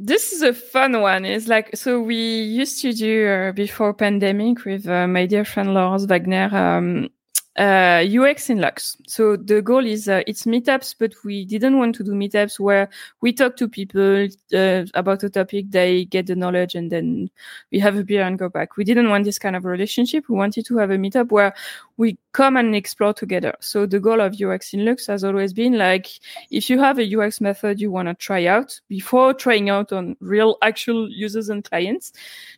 this 0.00 0.32
is 0.32 0.42
a 0.42 0.52
fun 0.52 1.00
one. 1.00 1.24
It's 1.24 1.48
like 1.48 1.70
so 1.76 2.00
we 2.00 2.16
used 2.42 2.80
to 2.82 2.92
do 2.92 3.28
uh, 3.28 3.52
before 3.52 3.94
pandemic 3.94 4.64
with 4.64 4.88
uh, 4.88 5.06
my 5.06 5.26
dear 5.26 5.44
friend 5.44 5.74
Laurence 5.74 6.04
Wagner 6.04 6.54
um, 6.54 7.08
uh, 7.56 8.04
UX 8.04 8.50
in 8.50 8.60
Lux. 8.60 8.96
So 9.06 9.36
the 9.36 9.62
goal 9.62 9.86
is 9.86 10.08
uh, 10.08 10.22
it's 10.26 10.44
meetups, 10.44 10.96
but 10.98 11.14
we 11.24 11.44
didn't 11.44 11.78
want 11.78 11.94
to 11.96 12.04
do 12.04 12.12
meetups 12.12 12.58
where 12.58 12.88
we 13.20 13.32
talk 13.32 13.56
to 13.56 13.68
people 13.68 14.26
uh, 14.52 14.84
about 14.94 15.22
a 15.22 15.30
topic, 15.30 15.70
they 15.70 16.04
get 16.06 16.26
the 16.26 16.34
knowledge, 16.34 16.74
and 16.74 16.90
then 16.90 17.30
we 17.70 17.78
have 17.78 17.96
a 17.96 18.04
beer 18.04 18.22
and 18.22 18.38
go 18.38 18.48
back. 18.48 18.76
We 18.76 18.84
didn't 18.84 19.08
want 19.08 19.24
this 19.24 19.38
kind 19.38 19.54
of 19.54 19.64
relationship. 19.64 20.24
We 20.28 20.36
wanted 20.36 20.66
to 20.66 20.78
have 20.78 20.90
a 20.90 20.96
meetup 20.96 21.30
where 21.30 21.54
we 21.96 22.18
come 22.32 22.56
and 22.56 22.74
explore 22.74 23.14
together. 23.14 23.54
So 23.60 23.86
the 23.86 24.00
goal 24.00 24.20
of 24.20 24.40
UX 24.40 24.74
in 24.74 24.84
Lux 24.84 25.06
has 25.06 25.22
always 25.22 25.52
been 25.52 25.78
like, 25.78 26.08
if 26.50 26.68
you 26.68 26.80
have 26.80 26.98
a 26.98 27.16
UX 27.16 27.40
method 27.40 27.80
you 27.80 27.90
want 27.90 28.08
to 28.08 28.14
try 28.14 28.46
out 28.46 28.80
before 28.88 29.32
trying 29.32 29.70
out 29.70 29.92
on 29.92 30.16
real 30.20 30.56
actual 30.60 31.08
users 31.08 31.48
and 31.48 31.62
clients, 31.62 32.12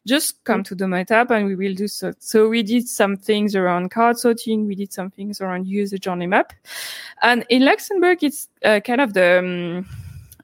just 0.06 0.42
come 0.44 0.62
to 0.64 0.74
the 0.74 0.86
meetup 0.86 1.30
and 1.30 1.46
we 1.46 1.54
will 1.54 1.74
do 1.74 1.86
so. 1.86 2.14
So 2.18 2.48
we 2.48 2.62
did 2.62 2.88
some 2.88 3.16
things 3.16 3.54
around 3.54 3.90
card 3.90 4.18
sorting. 4.18 4.66
We 4.66 4.74
did 4.74 4.85
some 4.92 5.10
things 5.10 5.40
around 5.40 5.66
user 5.66 5.98
journey 5.98 6.26
map. 6.26 6.52
And 7.22 7.44
in 7.48 7.64
Luxembourg, 7.64 8.22
it's 8.22 8.48
uh, 8.64 8.80
kind 8.80 9.00
of 9.00 9.14
the, 9.14 9.38
um, 9.38 9.86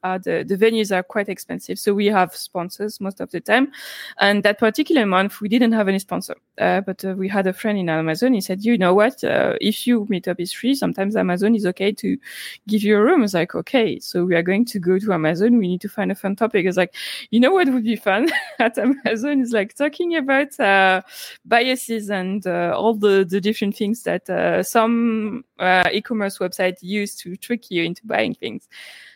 uh, 0.03 0.19
the, 0.19 0.45
the 0.47 0.57
venues 0.57 0.95
are 0.95 1.03
quite 1.03 1.29
expensive. 1.29 1.79
So 1.79 1.95
we 1.95 2.07
have 2.07 2.35
sponsors 2.35 3.01
most 3.01 3.21
of 3.21 3.31
the 3.31 3.41
time. 3.41 3.73
And 4.19 4.43
that 4.43 4.59
particular 4.59 5.07
month, 5.07 5.41
we 5.41 5.49
didn't 5.49 5.73
have 5.73 5.88
any 5.88 5.99
sponsor. 5.99 6.35
Uh, 6.59 6.81
but 6.81 7.05
uh, 7.05 7.15
we 7.17 7.29
had 7.29 7.47
a 7.47 7.53
friend 7.53 7.79
in 7.79 7.88
Amazon. 7.88 8.35
He 8.35 8.41
said, 8.41 8.65
you 8.65 8.77
know 8.77 8.95
what? 8.95 9.23
Uh, 9.23 9.55
if 9.61 9.87
you 9.87 10.07
meet 10.09 10.29
up 10.29 10.41
is 10.41 10.53
free, 10.53 10.75
sometimes 10.75 11.17
Amazon 11.17 11.55
is 11.55 11.67
okay 11.67 11.93
to 11.93 12.19
give 12.67 12.83
you 12.83 12.97
a 12.97 13.01
room. 13.01 13.23
It's 13.23 13.35
like, 13.35 13.55
okay, 13.55 13.99
so 14.01 14.25
we 14.25 14.35
are 14.35 14.43
going 14.43 14.65
to 14.67 14.79
go 14.79 14.99
to 14.99 15.12
Amazon. 15.12 15.59
We 15.59 15.69
need 15.69 15.81
to 15.83 15.88
find 15.88 16.11
a 16.11 16.15
fun 16.15 16.37
topic. 16.37 16.67
It's 16.67 16.77
like, 16.77 16.95
you 17.31 17.41
know 17.41 17.53
what 17.53 17.69
would 17.69 17.85
be 17.85 17.97
fun 17.97 18.29
at 18.59 18.79
Amazon 18.79 19.41
is 19.41 19.53
like 19.53 19.75
talking 19.75 20.17
about 20.17 20.59
uh, 20.59 21.03
biases 21.45 22.11
and 22.11 22.47
uh, 22.47 22.75
all 22.77 22.95
the, 22.95 23.25
the 23.29 23.41
different 23.41 23.77
things 23.77 24.03
that 24.03 24.27
some 24.67 25.45
e-commerce 25.93 26.38
website 26.38 26.77
use 26.81 27.15
to 27.17 27.37
trick 27.37 27.71
you 27.71 27.85
into 27.85 28.05
buying 28.05 28.35
things. 28.35 28.69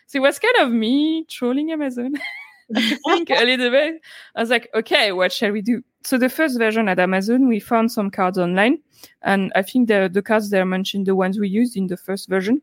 So 0.07 0.17
it 0.17 0.21
was 0.21 0.39
kind 0.39 0.55
of 0.59 0.71
me 0.71 1.25
trolling 1.25 1.71
Amazon. 1.71 2.15
I 2.75 2.97
think 3.07 3.29
a 3.29 3.45
little 3.45 3.71
bit. 3.71 4.01
I 4.35 4.41
was 4.41 4.49
like, 4.49 4.69
okay, 4.73 5.11
what 5.11 5.31
shall 5.31 5.51
we 5.51 5.61
do? 5.61 5.83
So 6.03 6.17
the 6.17 6.29
first 6.29 6.57
version 6.57 6.89
at 6.89 6.99
Amazon, 6.99 7.47
we 7.47 7.59
found 7.59 7.91
some 7.91 8.09
cards 8.09 8.37
online, 8.37 8.79
and 9.21 9.51
I 9.55 9.61
think 9.61 9.87
the 9.87 10.09
the 10.11 10.21
cards 10.21 10.49
there 10.49 10.65
mentioned 10.65 11.05
the 11.05 11.15
ones 11.15 11.39
we 11.39 11.49
used 11.49 11.77
in 11.77 11.87
the 11.87 11.97
first 11.97 12.27
version, 12.29 12.61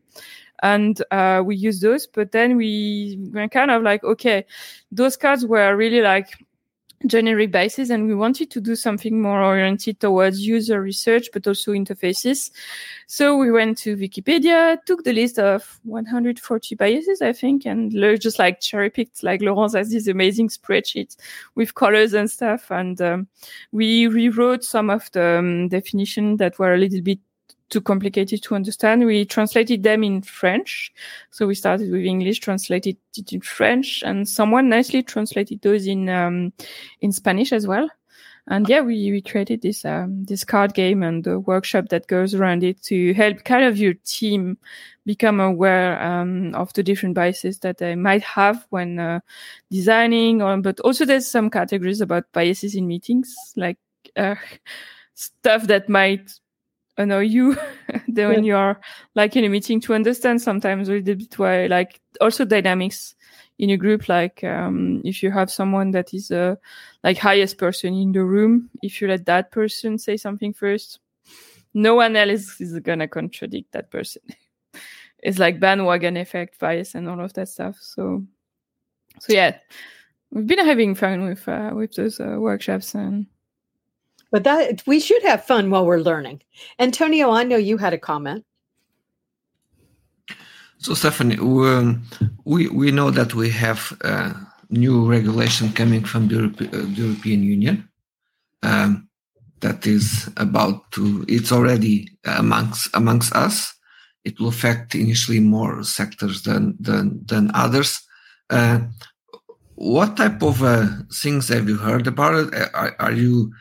and 0.61 1.01
uh, 1.11 1.41
we 1.45 1.55
used 1.55 1.81
those. 1.81 2.07
But 2.07 2.31
then 2.31 2.55
we 2.55 3.19
were 3.33 3.47
kind 3.47 3.71
of 3.71 3.83
like, 3.83 4.03
okay, 4.03 4.45
those 4.91 5.17
cards 5.17 5.45
were 5.45 5.75
really 5.75 6.01
like 6.01 6.44
generic 7.07 7.51
basis 7.51 7.89
and 7.89 8.07
we 8.07 8.15
wanted 8.15 8.49
to 8.51 8.61
do 8.61 8.75
something 8.75 9.21
more 9.21 9.43
oriented 9.43 9.99
towards 9.99 10.45
user 10.45 10.81
research 10.81 11.29
but 11.33 11.45
also 11.47 11.71
interfaces. 11.71 12.51
So 13.07 13.37
we 13.37 13.51
went 13.51 13.77
to 13.79 13.95
wikipedia 13.95 14.83
took 14.85 15.03
the 15.03 15.13
list 15.13 15.37
of 15.37 15.79
140 15.83 16.75
biases 16.75 17.21
i 17.21 17.31
think 17.31 17.65
and 17.65 17.91
just 18.19 18.39
like 18.39 18.59
cherry 18.59 18.89
picked 18.89 19.23
like 19.23 19.41
laurence 19.41 19.75
has 19.75 19.91
this 19.91 20.07
amazing 20.07 20.49
spreadsheet 20.49 21.15
with 21.55 21.75
colors 21.75 22.13
and 22.13 22.29
stuff. 22.29 22.71
And 22.71 22.99
um, 23.01 23.27
we 23.71 24.07
rewrote 24.07 24.63
some 24.63 24.89
of 24.89 25.11
the 25.11 25.39
um, 25.39 25.67
definition 25.69 26.37
that 26.37 26.59
were 26.59 26.73
a 26.73 26.77
little 26.77 27.01
bit 27.01 27.19
too 27.69 27.81
complicated 27.81 28.43
to 28.43 28.55
understand. 28.55 29.05
We 29.05 29.25
translated 29.25 29.83
them 29.83 30.03
in 30.03 30.21
French. 30.21 30.93
So 31.31 31.47
we 31.47 31.55
started 31.55 31.91
with 31.91 32.05
English, 32.05 32.39
translated 32.39 32.97
it 33.17 33.33
in 33.33 33.41
French, 33.41 34.03
and 34.05 34.27
someone 34.27 34.69
nicely 34.69 35.03
translated 35.03 35.61
those 35.61 35.87
in 35.87 36.09
um, 36.09 36.53
in 37.01 37.11
Spanish 37.11 37.51
as 37.51 37.67
well. 37.67 37.89
And 38.47 38.69
yeah, 38.69 38.81
we, 38.81 39.11
we 39.11 39.21
created 39.21 39.63
this 39.63 39.83
um, 39.85 40.23
this 40.25 40.43
card 40.43 40.75
game 40.75 41.01
and 41.01 41.23
the 41.23 41.39
workshop 41.39 41.89
that 41.89 42.07
goes 42.07 42.35
around 42.35 42.63
it 42.63 42.81
to 42.83 43.13
help 43.15 43.43
kind 43.43 43.63
of 43.65 43.77
your 43.77 43.95
team 44.05 44.57
become 45.05 45.39
aware 45.39 46.01
um, 46.01 46.53
of 46.53 46.71
the 46.73 46.83
different 46.83 47.15
biases 47.15 47.59
that 47.59 47.79
they 47.79 47.95
might 47.95 48.21
have 48.21 48.65
when 48.69 48.99
uh, 48.99 49.19
designing. 49.71 50.43
Or 50.43 50.57
but 50.57 50.79
also 50.81 51.05
there's 51.05 51.27
some 51.27 51.49
categories 51.49 52.01
about 52.01 52.31
biases 52.33 52.75
in 52.75 52.85
meetings, 52.85 53.35
like 53.55 53.77
uh, 54.15 54.35
stuff 55.15 55.63
that 55.63 55.89
might 55.89 56.31
annoy 56.97 57.19
you 57.19 57.57
then 58.07 58.29
when 58.29 58.43
you 58.43 58.55
are 58.55 58.79
like 59.15 59.35
in 59.35 59.43
a 59.43 59.49
meeting 59.49 59.81
to 59.81 59.93
understand 59.93 60.41
sometimes 60.41 60.87
a 60.87 60.93
little 60.93 61.15
bit 61.15 61.37
why 61.37 61.67
like 61.67 61.99
also 62.21 62.45
dynamics 62.45 63.15
in 63.57 63.69
a 63.69 63.77
group 63.77 64.09
like 64.09 64.43
um, 64.43 65.01
if 65.03 65.23
you 65.23 65.31
have 65.31 65.49
someone 65.49 65.91
that 65.91 66.13
is 66.13 66.31
uh, 66.31 66.55
like 67.03 67.17
highest 67.17 67.57
person 67.57 67.93
in 67.93 68.11
the 68.11 68.23
room 68.23 68.69
if 68.81 69.01
you 69.01 69.07
let 69.07 69.25
that 69.25 69.51
person 69.51 69.97
say 69.97 70.17
something 70.17 70.53
first 70.53 70.99
no 71.75 71.93
one 71.93 72.15
else 72.15 72.59
is 72.61 72.79
gonna 72.79 73.07
contradict 73.07 73.71
that 73.73 73.91
person. 73.91 74.23
It's 75.19 75.39
like 75.39 75.59
bandwagon 75.59 76.17
effect 76.17 76.59
bias 76.59 76.93
and 76.93 77.09
all 77.09 77.19
of 77.19 77.33
that 77.33 77.49
stuff. 77.49 77.77
So 77.81 78.23
so 79.19 79.33
yeah 79.33 79.57
we've 80.29 80.45
been 80.45 80.63
having 80.63 80.93
fun 80.93 81.25
with 81.25 81.47
uh, 81.47 81.71
with 81.73 81.93
those 81.95 82.19
uh, 82.19 82.37
workshops 82.37 82.93
and 82.93 83.25
but 84.35 84.43
that 84.43 84.83
we 84.85 84.99
should 84.99 85.23
have 85.23 85.45
fun 85.45 85.69
while 85.69 85.85
we're 85.85 86.07
learning. 86.11 86.41
Antonio, 86.77 87.31
I 87.31 87.43
know 87.45 87.55
you 87.55 87.77
had 87.77 87.93
a 87.93 87.97
comment. 87.97 88.43
So 90.77 90.93
Stephanie, 90.93 91.37
um, 91.39 92.03
we 92.43 92.67
we 92.67 92.91
know 92.91 93.11
that 93.11 93.33
we 93.33 93.49
have 93.51 93.79
uh, 94.03 94.33
new 94.69 95.09
regulation 95.09 95.71
coming 95.71 96.03
from 96.03 96.27
the, 96.27 96.35
Europe, 96.35 96.61
uh, 96.61 96.83
the 96.95 97.01
European 97.05 97.43
Union 97.43 97.87
um, 98.61 99.07
that 99.61 99.87
is 99.87 100.29
about 100.35 100.91
to. 100.91 101.23
It's 101.29 101.53
already 101.53 102.09
amongst 102.25 102.93
amongst 102.93 103.33
us. 103.33 103.73
It 104.25 104.37
will 104.37 104.49
affect 104.49 104.95
initially 104.95 105.39
more 105.39 105.81
sectors 105.83 106.41
than 106.41 106.75
than 106.77 107.23
than 107.25 107.51
others. 107.53 108.01
Uh, 108.49 108.79
what 109.75 110.17
type 110.17 110.43
of 110.43 110.61
uh, 110.61 110.87
things 111.23 111.47
have 111.47 111.69
you 111.69 111.77
heard 111.77 112.05
about 112.05 112.35
it? 112.35 112.53
Are, 112.73 112.95
are 112.99 113.13
you 113.13 113.53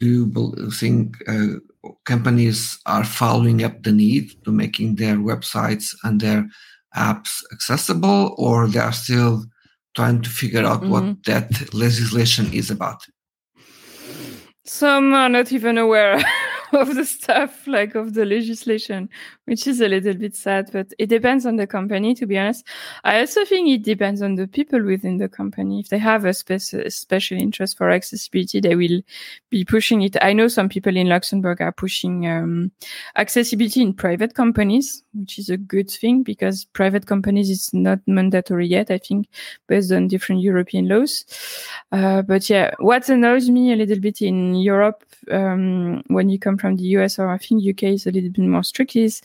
do 0.00 0.06
you 0.06 0.70
think 0.70 1.16
uh, 1.28 1.58
companies 2.04 2.78
are 2.86 3.04
following 3.04 3.62
up 3.64 3.82
the 3.82 3.92
need 3.92 4.32
to 4.44 4.52
making 4.52 4.96
their 4.96 5.16
websites 5.16 5.94
and 6.02 6.20
their 6.20 6.46
apps 6.96 7.42
accessible, 7.52 8.34
or 8.38 8.68
they 8.68 8.80
are 8.80 8.92
still 8.92 9.44
trying 9.94 10.22
to 10.22 10.30
figure 10.30 10.64
out 10.64 10.82
mm-hmm. 10.82 10.90
what 10.90 11.24
that 11.24 11.74
legislation 11.74 12.52
is 12.52 12.70
about? 12.70 13.04
Some 14.66 15.12
are 15.12 15.28
not 15.28 15.52
even 15.52 15.78
aware 15.78 16.22
of 16.72 16.94
the 16.94 17.04
stuff, 17.04 17.66
like 17.66 17.94
of 17.94 18.14
the 18.14 18.24
legislation, 18.24 19.08
which 19.44 19.66
is 19.66 19.80
a 19.80 19.88
little 19.88 20.14
bit 20.14 20.34
sad, 20.34 20.70
but 20.72 20.92
it 20.98 21.06
depends 21.06 21.46
on 21.46 21.56
the 21.56 21.66
company, 21.66 22.14
to 22.14 22.26
be 22.26 22.38
honest. 22.38 22.64
I 23.04 23.20
also 23.20 23.44
think 23.44 23.68
it 23.68 23.82
depends 23.82 24.22
on 24.22 24.36
the 24.36 24.46
people 24.46 24.82
within 24.82 25.18
the 25.18 25.28
company. 25.28 25.80
If 25.80 25.88
they 25.88 25.98
have 25.98 26.24
a 26.24 26.32
spe- 26.32 26.88
special 26.88 27.38
interest 27.38 27.76
for 27.76 27.90
accessibility, 27.90 28.60
they 28.60 28.76
will 28.76 29.02
be 29.50 29.64
pushing 29.64 30.02
it. 30.02 30.16
I 30.22 30.32
know 30.32 30.48
some 30.48 30.68
people 30.68 30.96
in 30.96 31.08
Luxembourg 31.08 31.60
are 31.60 31.72
pushing 31.72 32.26
um, 32.26 32.72
accessibility 33.16 33.82
in 33.82 33.94
private 33.94 34.34
companies, 34.34 35.02
which 35.12 35.38
is 35.38 35.48
a 35.48 35.56
good 35.56 35.90
thing 35.90 36.22
because 36.22 36.64
private 36.64 37.06
companies 37.06 37.50
is 37.50 37.72
not 37.72 38.00
mandatory 38.06 38.66
yet, 38.66 38.90
I 38.90 38.98
think, 38.98 39.28
based 39.68 39.92
on 39.92 40.08
different 40.08 40.42
European 40.42 40.88
laws. 40.88 41.24
Uh, 41.92 42.22
but 42.22 42.48
yeah, 42.48 42.74
what 42.78 43.08
annoys 43.08 43.48
me 43.50 43.72
a 43.72 43.76
little 43.76 44.00
bit 44.00 44.22
in 44.22 44.54
Europe 44.54 45.04
um, 45.30 46.02
when 46.08 46.28
you 46.28 46.38
come 46.38 46.56
from 46.64 46.76
the 46.76 46.84
US 46.96 47.18
or 47.18 47.28
I 47.28 47.36
think 47.36 47.62
UK 47.62 47.82
is 47.90 48.06
a 48.06 48.10
little 48.10 48.30
bit 48.30 48.42
more 48.42 48.62
strict 48.62 48.96
is 48.96 49.20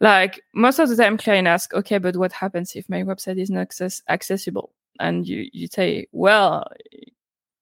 like 0.00 0.42
most 0.54 0.78
of 0.78 0.88
the 0.88 0.96
time 0.96 1.18
client 1.18 1.46
ask, 1.46 1.74
okay, 1.74 1.98
but 1.98 2.16
what 2.16 2.32
happens 2.32 2.74
if 2.74 2.88
my 2.88 3.02
website 3.02 3.38
is 3.38 3.50
not 3.50 3.60
access- 3.60 4.00
accessible? 4.08 4.72
And 4.98 5.28
you, 5.28 5.50
you 5.52 5.66
say, 5.66 6.06
well, 6.12 6.66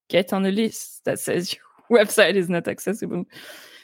get 0.09 0.33
on 0.33 0.47
a 0.47 0.53
list 0.53 1.05
that 1.07 1.19
says 1.19 1.53
your 1.53 1.99
website 2.05 2.35
is 2.35 2.49
not 2.49 2.69
accessible. 2.69 3.25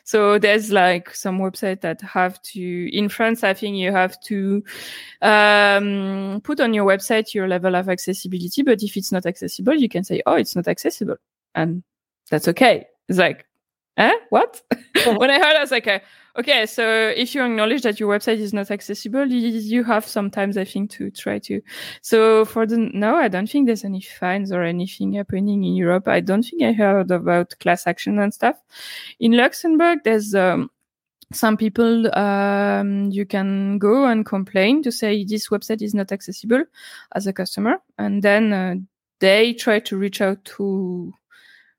So 0.04 0.38
there's 0.38 0.70
like 0.70 1.12
some 1.12 1.40
websites 1.40 1.80
that 1.80 2.00
have 2.02 2.40
to, 2.42 2.96
in 2.96 3.08
France, 3.08 3.42
I 3.42 3.52
think 3.52 3.78
you 3.78 3.90
have 3.90 4.20
to 4.26 4.62
um, 5.22 6.40
put 6.44 6.60
on 6.60 6.72
your 6.72 6.86
website 6.86 7.34
your 7.34 7.48
level 7.48 7.74
of 7.74 7.88
accessibility. 7.88 8.62
But 8.62 8.80
if 8.80 8.96
it's 8.96 9.10
not 9.10 9.26
accessible, 9.26 9.74
you 9.74 9.88
can 9.88 10.04
say, 10.04 10.22
oh, 10.24 10.34
it's 10.34 10.54
not 10.54 10.68
accessible. 10.68 11.16
And 11.56 11.82
that's 12.30 12.46
okay. 12.46 12.86
It's 13.08 13.18
like, 13.18 13.44
eh, 13.96 14.12
what? 14.30 14.62
when 15.16 15.30
I 15.30 15.38
heard, 15.38 15.56
I 15.56 15.60
was 15.60 15.70
like, 15.70 15.86
uh, 15.86 16.00
okay, 16.38 16.66
so 16.66 17.12
if 17.16 17.34
you 17.34 17.42
acknowledge 17.42 17.82
that 17.82 17.98
your 17.98 18.16
website 18.16 18.38
is 18.38 18.52
not 18.52 18.70
accessible, 18.70 19.26
you 19.26 19.84
have 19.84 20.06
sometimes, 20.06 20.56
I 20.56 20.64
think, 20.64 20.90
to 20.92 21.10
try 21.10 21.38
to. 21.40 21.60
So 22.02 22.44
for 22.44 22.66
the 22.66 22.76
no, 22.76 23.16
I 23.16 23.28
don't 23.28 23.48
think 23.48 23.66
there's 23.66 23.84
any 23.84 24.00
fines 24.00 24.52
or 24.52 24.62
anything 24.62 25.14
happening 25.14 25.64
in 25.64 25.74
Europe. 25.74 26.08
I 26.08 26.20
don't 26.20 26.42
think 26.42 26.62
I 26.62 26.72
heard 26.72 27.10
about 27.10 27.58
class 27.60 27.86
action 27.86 28.18
and 28.18 28.32
stuff. 28.32 28.56
In 29.18 29.32
Luxembourg, 29.32 30.00
there's 30.04 30.34
um, 30.34 30.70
some 31.32 31.56
people 31.56 32.16
um, 32.16 33.10
you 33.10 33.26
can 33.26 33.78
go 33.78 34.06
and 34.06 34.24
complain 34.24 34.82
to 34.82 34.92
say 34.92 35.24
this 35.24 35.48
website 35.48 35.82
is 35.82 35.94
not 35.94 36.12
accessible 36.12 36.64
as 37.14 37.26
a 37.26 37.32
customer, 37.32 37.78
and 37.98 38.22
then 38.22 38.52
uh, 38.52 38.74
they 39.20 39.54
try 39.54 39.80
to 39.80 39.96
reach 39.96 40.20
out 40.20 40.44
to 40.44 41.12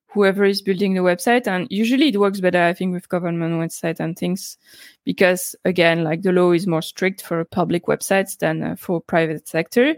whoever 0.08 0.46
is 0.46 0.62
building 0.62 0.94
the 0.94 1.02
website. 1.02 1.48
And 1.48 1.68
usually 1.70 2.10
it 2.10 2.20
works 2.20 2.40
better, 2.40 2.64
I 2.64 2.74
think, 2.74 2.94
with 2.94 3.10
government 3.10 3.56
website 3.56 4.00
and 4.00 4.18
things, 4.18 4.58
because 5.04 5.56
again, 5.66 6.04
like 6.04 6.22
the 6.22 6.32
law 6.32 6.52
is 6.52 6.68
more 6.68 6.82
strict 6.82 7.22
for 7.22 7.44
public 7.46 7.86
websites 7.86 8.38
than 8.38 8.64
uh, 8.64 8.76
for 8.76 9.02
private 9.02 9.48
sector. 9.48 9.96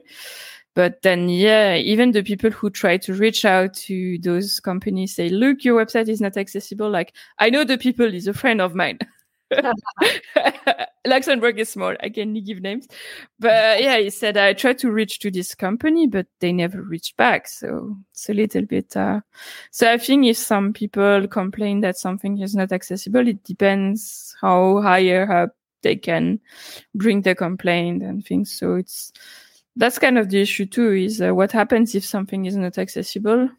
But 0.76 1.02
then, 1.02 1.30
yeah, 1.30 1.76
even 1.76 2.12
the 2.12 2.24
people 2.24 2.52
who 2.52 2.70
try 2.70 2.98
to 2.98 3.14
reach 3.14 3.44
out 3.44 3.74
to 3.74 4.18
those 4.20 4.60
companies 4.60 5.16
say, 5.16 5.30
look, 5.30 5.64
your 5.64 5.84
website 5.84 6.08
is 6.08 6.22
not 6.22 6.38
accessible. 6.38 6.90
Like, 6.90 7.14
I 7.38 7.50
know 7.50 7.64
the 7.64 7.78
people 7.78 8.14
is 8.14 8.28
a 8.28 8.34
friend 8.34 8.62
of 8.62 8.76
mine. 8.76 9.00
Luxembourg 11.06 11.60
is 11.60 11.70
small. 11.70 11.96
I 12.02 12.10
can 12.10 12.34
give 12.44 12.62
names, 12.62 12.88
but 13.40 13.82
yeah, 13.82 13.98
he 13.98 14.10
said 14.10 14.38
I 14.38 14.54
tried 14.54 14.78
to 14.80 14.92
reach 14.92 15.20
to 15.20 15.32
this 15.32 15.56
company, 15.56 16.08
but 16.08 16.28
they 16.40 16.52
never 16.52 16.82
reached 16.82 17.18
back. 17.18 17.48
So 17.48 17.98
it's 18.12 18.30
a 18.30 18.34
little 18.34 18.66
bit. 18.66 18.96
Uh, 18.96 19.22
so 19.72 19.92
I 19.92 19.98
think 19.98 20.26
if 20.26 20.38
some 20.38 20.74
people 20.74 21.28
complain 21.28 21.82
that 21.82 21.98
something 21.98 22.40
is 22.40 22.56
not 22.56 22.72
accessible, 22.72 23.28
it 23.28 23.44
depends 23.44 24.36
how 24.42 24.82
higher 24.82 25.32
up 25.32 25.56
they 25.82 25.96
can 25.96 26.40
bring 26.94 27.22
the 27.22 27.36
complaint 27.36 28.04
and 28.04 28.26
things. 28.26 28.52
So 28.52 28.76
it's 28.76 29.12
that's 29.76 30.00
kind 30.00 30.18
of 30.18 30.30
the 30.30 30.42
issue 30.42 30.66
too. 30.66 30.92
Is 30.92 31.22
uh, 31.22 31.34
what 31.34 31.52
happens 31.52 31.96
if 31.96 32.06
something 32.06 32.46
is 32.46 32.56
not 32.56 32.78
accessible 32.78 33.50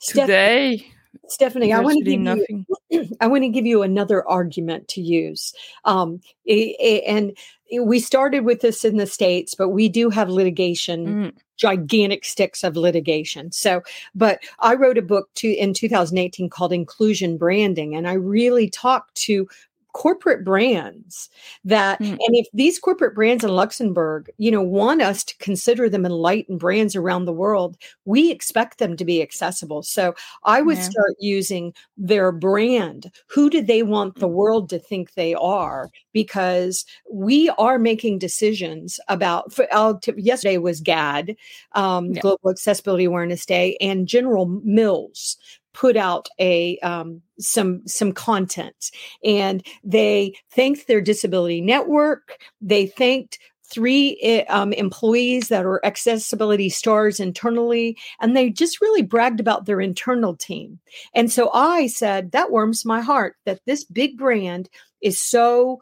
today? 0.00 0.92
Stephanie, 1.28 1.72
I 1.72 1.80
want 1.80 1.98
to 1.98 2.04
give 2.04 2.20
nothing. 2.20 2.66
you. 2.90 3.08
I 3.20 3.26
want 3.26 3.44
to 3.44 3.48
give 3.48 3.66
you 3.66 3.82
another 3.82 4.26
argument 4.28 4.88
to 4.88 5.00
use. 5.00 5.52
Um, 5.84 6.20
and 6.46 7.36
we 7.80 8.00
started 8.00 8.44
with 8.44 8.60
this 8.60 8.84
in 8.84 8.96
the 8.96 9.06
states, 9.06 9.54
but 9.54 9.70
we 9.70 9.88
do 9.88 10.10
have 10.10 10.28
litigation, 10.28 11.06
mm. 11.06 11.32
gigantic 11.56 12.24
sticks 12.24 12.62
of 12.62 12.76
litigation. 12.76 13.50
So, 13.52 13.82
but 14.14 14.40
I 14.60 14.74
wrote 14.74 14.98
a 14.98 15.02
book 15.02 15.28
to 15.36 15.48
in 15.48 15.74
2018 15.74 16.48
called 16.48 16.72
Inclusion 16.72 17.36
Branding, 17.36 17.96
and 17.96 18.06
I 18.06 18.14
really 18.14 18.70
talked 18.70 19.14
to 19.16 19.48
corporate 19.96 20.44
brands 20.44 21.30
that 21.64 21.98
mm. 22.00 22.10
and 22.10 22.36
if 22.36 22.46
these 22.52 22.78
corporate 22.78 23.14
brands 23.14 23.42
in 23.42 23.48
Luxembourg, 23.48 24.30
you 24.36 24.50
know, 24.50 24.60
want 24.60 25.00
us 25.00 25.24
to 25.24 25.34
consider 25.38 25.88
them 25.88 26.04
enlightened 26.04 26.60
brands 26.60 26.94
around 26.94 27.24
the 27.24 27.32
world, 27.32 27.78
we 28.04 28.30
expect 28.30 28.76
them 28.76 28.94
to 28.98 29.06
be 29.06 29.22
accessible. 29.22 29.82
So 29.82 30.14
I 30.44 30.60
would 30.60 30.76
yeah. 30.76 30.82
start 30.82 31.14
using 31.18 31.72
their 31.96 32.30
brand. 32.30 33.10
Who 33.28 33.48
do 33.48 33.62
they 33.62 33.82
want 33.82 34.16
the 34.16 34.28
mm. 34.28 34.32
world 34.34 34.68
to 34.68 34.78
think 34.78 35.14
they 35.14 35.32
are? 35.32 35.88
Because 36.12 36.84
we 37.10 37.48
are 37.56 37.78
making 37.78 38.18
decisions 38.18 39.00
about. 39.08 39.50
For, 39.54 39.66
uh, 39.72 39.94
yesterday 40.18 40.58
was 40.58 40.82
GAAD, 40.82 41.36
um, 41.72 42.12
yeah. 42.12 42.20
Global 42.20 42.50
Accessibility 42.50 43.04
Awareness 43.04 43.46
Day, 43.46 43.78
and 43.80 44.06
General 44.06 44.44
Mills 44.62 45.38
put 45.76 45.96
out 45.96 46.28
a 46.40 46.78
um, 46.78 47.20
some 47.38 47.86
some 47.86 48.10
content. 48.10 48.90
And 49.22 49.64
they 49.84 50.34
thanked 50.50 50.88
their 50.88 51.02
disability 51.02 51.60
network. 51.60 52.38
They 52.60 52.86
thanked 52.86 53.38
three 53.68 54.18
eh, 54.22 54.44
um, 54.48 54.72
employees 54.72 55.48
that 55.48 55.66
are 55.66 55.84
accessibility 55.84 56.68
stars 56.68 57.18
internally 57.18 57.98
and 58.20 58.36
they 58.36 58.48
just 58.48 58.80
really 58.80 59.02
bragged 59.02 59.40
about 59.40 59.66
their 59.66 59.80
internal 59.80 60.36
team. 60.36 60.78
And 61.14 61.30
so 61.32 61.50
i 61.52 61.88
said 61.88 62.30
that 62.30 62.52
warms 62.52 62.84
my 62.84 63.00
heart 63.00 63.34
that 63.44 63.60
this 63.66 63.84
big 63.84 64.16
brand 64.16 64.70
is 65.02 65.20
so 65.20 65.80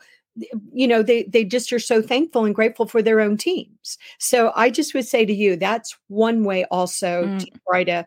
you 0.73 0.89
know 0.89 1.03
they 1.03 1.25
they 1.25 1.45
just 1.45 1.73
are 1.73 1.79
so 1.79 2.01
thankful 2.03 2.45
and 2.45 2.55
grateful 2.55 2.87
for 2.87 3.03
their 3.03 3.21
own 3.21 3.37
teams. 3.37 3.99
So 4.19 4.51
i 4.57 4.71
just 4.71 4.95
would 4.95 5.07
say 5.07 5.27
to 5.27 5.35
you 5.35 5.55
that's 5.55 5.95
one 6.09 6.43
way 6.43 6.65
also 6.71 7.27
mm. 7.27 7.39
to 7.39 7.51
try 7.69 7.85
to 7.85 8.07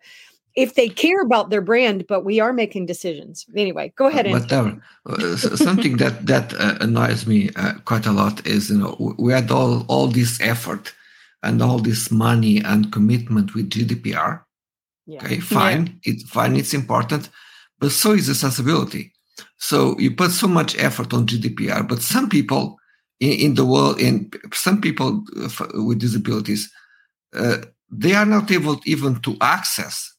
if 0.58 0.74
they 0.74 0.90
care 0.90 1.22
about 1.22 1.52
their 1.52 1.62
brand, 1.62 2.08
but 2.08 2.26
we 2.26 2.40
are 2.40 2.52
making 2.52 2.88
decisions. 2.88 3.46
Anyway, 3.56 3.94
go 3.96 4.08
ahead. 4.08 4.26
But 4.26 4.52
uh, 4.52 5.38
something 5.38 5.98
that 5.98 6.26
that 6.26 6.54
uh, 6.56 6.80
annoys 6.82 7.28
me 7.28 7.52
uh, 7.56 7.74
quite 7.86 8.08
a 8.08 8.12
lot 8.12 8.46
is 8.46 8.72
you 8.72 8.80
know 8.80 9.16
we 9.20 9.32
had 9.32 9.52
all 9.52 9.86
all 9.88 10.08
this 10.08 10.42
effort 10.42 10.94
and 11.44 11.62
all 11.62 11.78
this 11.78 12.10
money 12.10 12.58
and 12.66 12.92
commitment 12.92 13.54
with 13.54 13.70
GDPR. 13.70 14.42
Yeah. 15.06 15.24
Okay, 15.24 15.40
fine, 15.40 15.88
yeah. 15.88 16.12
it's 16.12 16.24
fine, 16.24 16.58
it's 16.58 16.74
important, 16.74 17.30
but 17.80 17.92
so 17.92 18.12
is 18.12 18.30
accessibility. 18.30 19.14
So 19.58 19.98
you 20.00 20.14
put 20.14 20.32
so 20.32 20.48
much 20.48 20.78
effort 20.78 21.14
on 21.14 21.28
GDPR, 21.28 21.88
but 21.88 22.02
some 22.02 22.28
people 22.28 22.78
in, 23.22 23.32
in 23.32 23.54
the 23.54 23.66
world, 23.66 24.02
in 24.02 24.32
some 24.54 24.82
people 24.82 25.24
uh, 25.38 25.68
with 25.86 26.00
disabilities, 26.00 26.70
uh, 27.34 27.60
they 27.90 28.16
are 28.16 28.26
not 28.26 28.52
able 28.52 28.82
even 28.86 29.22
to 29.22 29.38
access 29.40 30.17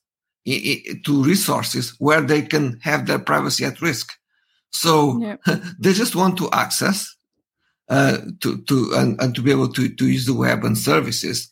to 1.04 1.22
resources 1.22 1.94
where 1.98 2.20
they 2.20 2.42
can 2.42 2.78
have 2.82 3.06
their 3.06 3.18
privacy 3.18 3.64
at 3.64 3.82
risk. 3.82 4.12
So 4.70 5.18
yep. 5.18 5.40
they 5.78 5.92
just 5.92 6.14
want 6.14 6.36
to 6.38 6.50
access 6.52 7.14
uh, 7.88 8.18
to 8.40 8.62
to 8.62 8.92
and, 8.94 9.20
and 9.20 9.34
to 9.34 9.42
be 9.42 9.50
able 9.50 9.72
to 9.72 9.88
to 9.88 10.06
use 10.06 10.26
the 10.26 10.34
web 10.34 10.64
and 10.64 10.76
services. 10.76 11.50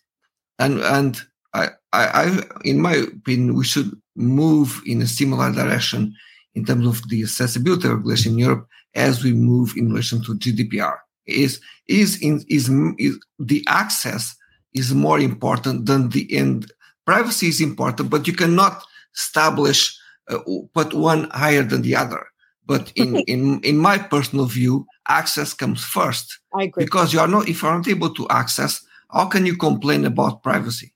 And 0.59 0.81
and 0.81 1.21
I, 1.55 1.69
I, 1.93 2.07
I 2.07 2.43
in 2.65 2.81
my 2.81 2.95
opinion 2.95 3.55
we 3.55 3.65
should 3.65 3.91
move 4.15 4.83
in 4.87 5.03
a 5.03 5.07
similar 5.07 5.53
direction 5.53 6.15
in 6.55 6.65
terms 6.65 6.87
of 6.87 7.09
the 7.09 7.23
accessibility 7.23 7.89
regulation 7.89 8.33
in 8.33 8.39
Europe 8.39 8.67
as 8.95 9.23
we 9.23 9.33
move 9.33 9.75
in 9.77 9.89
relation 9.91 10.23
to 10.25 10.35
GDPR. 10.35 10.97
Is 11.27 11.61
is 11.89 12.21
in 12.23 12.45
is, 12.49 12.71
is 12.99 13.19
the 13.39 13.65
access 13.67 14.35
is 14.75 14.95
more 14.95 15.19
important 15.19 15.87
than 15.87 16.11
the 16.11 16.33
end 16.35 16.73
privacy 17.07 17.47
is 17.47 17.61
important, 17.61 18.11
but 18.11 18.27
you 18.27 18.35
cannot 18.35 18.85
establish 19.17 19.99
uh, 20.29 20.39
put 20.75 20.93
one 20.95 21.31
higher 21.31 21.63
than 21.63 21.83
the 21.83 21.97
other. 21.97 22.27
But 22.67 22.93
in, 22.97 23.17
in 23.27 23.61
in 23.61 23.79
my 23.79 23.99
personal 23.99 24.47
view, 24.47 24.87
access 25.09 25.55
comes 25.55 25.85
first. 25.85 26.39
I 26.55 26.65
agree. 26.65 26.85
Because 26.85 27.13
you 27.13 27.21
are 27.21 27.29
not 27.29 27.49
if 27.49 27.63
you 27.63 27.69
aren't 27.69 27.89
able 27.89 28.13
to 28.15 28.29
access, 28.29 28.85
how 29.13 29.27
can 29.27 29.47
you 29.47 29.57
complain 29.57 30.05
about 30.05 30.43
privacy? 30.43 30.93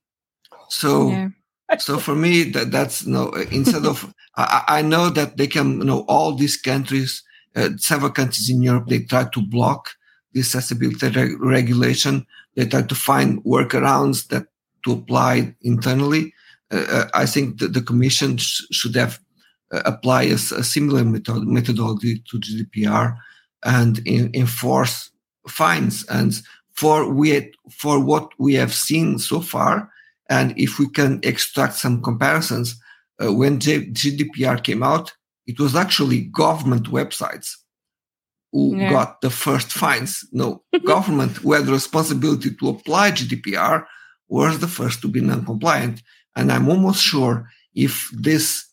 So 0.68 1.10
yeah. 1.10 1.28
so 1.78 1.98
for 1.98 2.14
me 2.14 2.44
that 2.44 2.70
that's 2.70 3.04
you 3.04 3.12
no 3.12 3.30
know, 3.30 3.32
instead 3.50 3.86
of 3.86 4.12
I, 4.36 4.64
I, 4.78 4.82
know 4.82 5.10
that 5.10 5.36
they 5.36 5.46
can 5.46 5.78
you 5.78 5.84
know 5.84 6.00
all 6.08 6.34
these 6.34 6.56
countries 6.56 7.22
uh, 7.56 7.70
several 7.76 8.12
countries 8.12 8.48
in 8.48 8.62
Europe 8.62 8.86
they 8.88 9.00
try 9.00 9.24
to 9.24 9.42
block 9.42 9.90
the 10.32 10.40
accessibility 10.40 11.08
re- 11.08 11.34
regulation 11.34 12.26
they 12.54 12.66
try 12.66 12.82
to 12.82 12.94
find 12.94 13.42
workarounds 13.44 14.28
that 14.28 14.46
to 14.84 14.92
apply 14.92 15.54
internally 15.62 16.24
uh, 16.24 16.26
uh 16.26 16.39
I 17.14 17.26
think 17.26 17.58
that 17.58 17.72
the 17.72 17.82
Commission 17.82 18.36
sh- 18.36 18.62
should 18.70 18.94
have 18.94 19.18
uh, 19.72 19.82
apply 19.84 20.24
a, 20.24 20.34
a 20.34 20.64
similar 20.64 21.04
method- 21.04 21.46
methodology 21.46 22.22
to 22.30 22.38
GDPR 22.38 23.16
and 23.64 23.98
in, 24.06 24.30
enforce 24.34 25.10
fines 25.48 26.04
and 26.08 26.40
for 26.72 27.12
we 27.12 27.52
for 27.70 27.98
what 27.98 28.30
we 28.38 28.54
have 28.54 28.72
seen 28.72 29.18
so 29.18 29.40
far 29.40 29.90
and 30.30 30.54
if 30.56 30.78
we 30.78 30.88
can 30.88 31.20
extract 31.24 31.74
some 31.74 32.00
comparisons, 32.02 32.80
uh, 33.22 33.32
when 33.34 33.58
G- 33.58 33.90
GDPR 33.90 34.62
came 34.62 34.82
out, 34.82 35.12
it 35.46 35.58
was 35.58 35.74
actually 35.74 36.20
government 36.20 36.86
websites 36.86 37.56
who 38.52 38.76
yeah. 38.76 38.90
got 38.90 39.20
the 39.20 39.30
first 39.30 39.72
fines. 39.72 40.24
No, 40.32 40.62
government 40.86 41.32
who 41.38 41.52
had 41.52 41.66
the 41.66 41.72
responsibility 41.72 42.54
to 42.54 42.68
apply 42.68 43.10
GDPR 43.10 43.84
was 44.28 44.60
the 44.60 44.68
first 44.68 45.02
to 45.02 45.08
be 45.08 45.20
non-compliant. 45.20 46.00
And 46.36 46.50
I'm 46.52 46.68
almost 46.68 47.02
sure 47.02 47.48
if 47.74 48.10
this, 48.12 48.66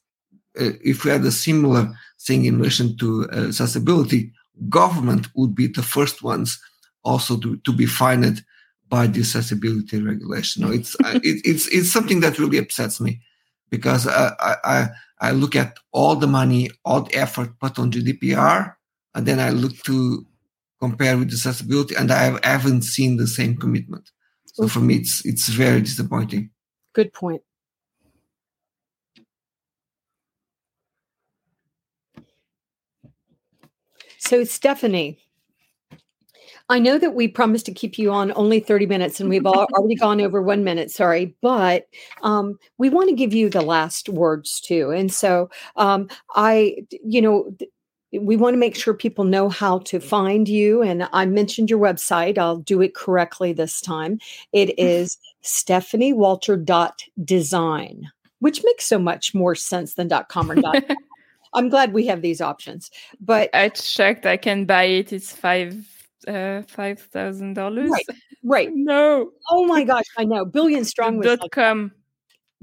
uh, 0.60 0.72
if 0.84 1.04
we 1.04 1.12
had 1.12 1.26
a 1.26 1.32
similar 1.32 1.93
thing 2.22 2.46
in 2.46 2.58
relation 2.58 2.98
to 2.98 3.28
uh, 3.32 3.48
accessibility, 3.48 4.32
government 4.70 5.28
would 5.36 5.56
be 5.56 5.67
the 5.67 5.84
first 5.84 6.24
ones 6.24 6.60
also 7.04 7.38
to, 7.38 7.58
to 7.58 7.72
be 7.72 7.86
fined 7.86 8.43
by 8.89 9.08
the 9.08 9.20
accessibility 9.20 10.02
regulation. 10.02 10.63
No, 10.63 10.72
it's 10.72 10.96
it, 11.00 11.41
it's 11.46 11.67
it's 11.67 11.91
something 11.91 12.22
that 12.22 12.39
really 12.39 12.58
upsets 12.58 13.02
me 13.02 13.22
because 13.70 14.08
I, 14.08 14.34
I 14.63 14.89
I 15.20 15.32
look 15.32 15.56
at 15.56 15.78
all 15.91 16.15
the 16.15 16.28
money, 16.28 16.70
all 16.86 17.02
the 17.02 17.15
effort 17.15 17.60
put 17.60 17.80
on 17.80 17.91
GDPR, 17.91 18.76
and 19.15 19.26
then 19.26 19.39
I 19.39 19.50
look 19.50 19.76
to 19.84 20.26
compare 20.80 21.17
with 21.17 21.30
the 21.30 21.36
accessibility, 21.36 21.96
and 21.96 22.12
I 22.12 22.39
haven't 22.48 22.84
seen 22.84 23.17
the 23.17 23.28
same 23.28 23.58
commitment. 23.58 24.10
So 24.54 24.67
for 24.67 24.80
me, 24.80 24.96
it's 24.96 25.26
it's 25.26 25.50
very 25.50 25.82
disappointing. 25.82 26.52
Good 26.93 27.13
point. 27.13 27.41
So 34.28 34.44
Stephanie, 34.44 35.18
I 36.68 36.80
know 36.80 36.98
that 36.98 37.16
we 37.16 37.30
promised 37.30 37.66
to 37.68 37.74
keep 37.74 37.98
you 37.98 38.12
on 38.12 38.34
only 38.36 38.60
30 38.60 38.86
minutes 38.86 39.22
and 39.22 39.30
we've 39.30 39.46
already 39.46 39.96
gone 39.96 40.20
over 40.20 40.42
one 40.42 40.66
minute, 40.66 40.92
sorry, 40.92 41.34
but 41.42 41.88
um, 42.24 42.60
we 42.78 42.90
want 42.90 43.08
to 43.08 43.16
give 43.16 43.34
you 43.34 43.50
the 43.50 43.62
last 43.62 44.10
words 44.10 44.60
too. 44.60 44.92
And 44.92 45.13
so 45.13 45.50
um, 45.78 46.10
I, 46.36 46.76
you 47.06 47.22
know, 47.22 47.56
we 48.12 48.36
want 48.36 48.54
to 48.54 48.58
make 48.58 48.76
sure 48.76 48.94
people 48.94 49.24
know 49.24 49.48
how 49.48 49.80
to 49.80 50.02
find 50.02 50.50
you. 50.50 50.82
And 50.82 51.08
I 51.13 51.26
mentioned 51.26 51.70
your 51.70 51.80
website. 51.80 52.38
I'll 52.38 52.58
do 52.58 52.82
it 52.82 52.96
correctly 52.96 53.54
this 53.54 53.80
time. 53.80 54.20
It 54.52 54.78
is 54.84 55.18
stephaniewalter.design, 55.42 58.12
which 58.40 58.62
makes 58.66 58.86
so 58.86 59.00
much 59.00 59.34
more 59.34 59.56
sense 59.56 59.94
than 59.94 60.10
.com 60.28 60.52
or 60.52 60.62
.com. 60.62 60.82
I'm 61.54 61.70
glad 61.70 61.94
we 61.94 62.06
have 62.08 62.22
these 62.22 62.42
options. 62.42 62.92
But 63.20 63.50
I 63.54 63.70
checked, 63.70 64.26
I 64.26 64.38
can 64.38 64.66
buy 64.66 64.84
it. 64.84 65.14
It's 65.14 65.34
five 65.34 65.86
uh, 66.28 66.62
five 66.64 67.00
thousand 67.00 67.54
dollars. 67.54 67.90
Right. 67.90 68.06
Right. 68.44 68.70
No. 68.76 69.32
Oh 69.50 69.66
my 69.66 69.84
gosh, 69.84 70.06
I 70.18 70.24
know. 70.24 70.46
Billion 70.46 70.86
Strong 70.86 71.18
was 71.18 71.28
dot 71.28 71.42
like, 71.42 71.52
com. 71.52 71.92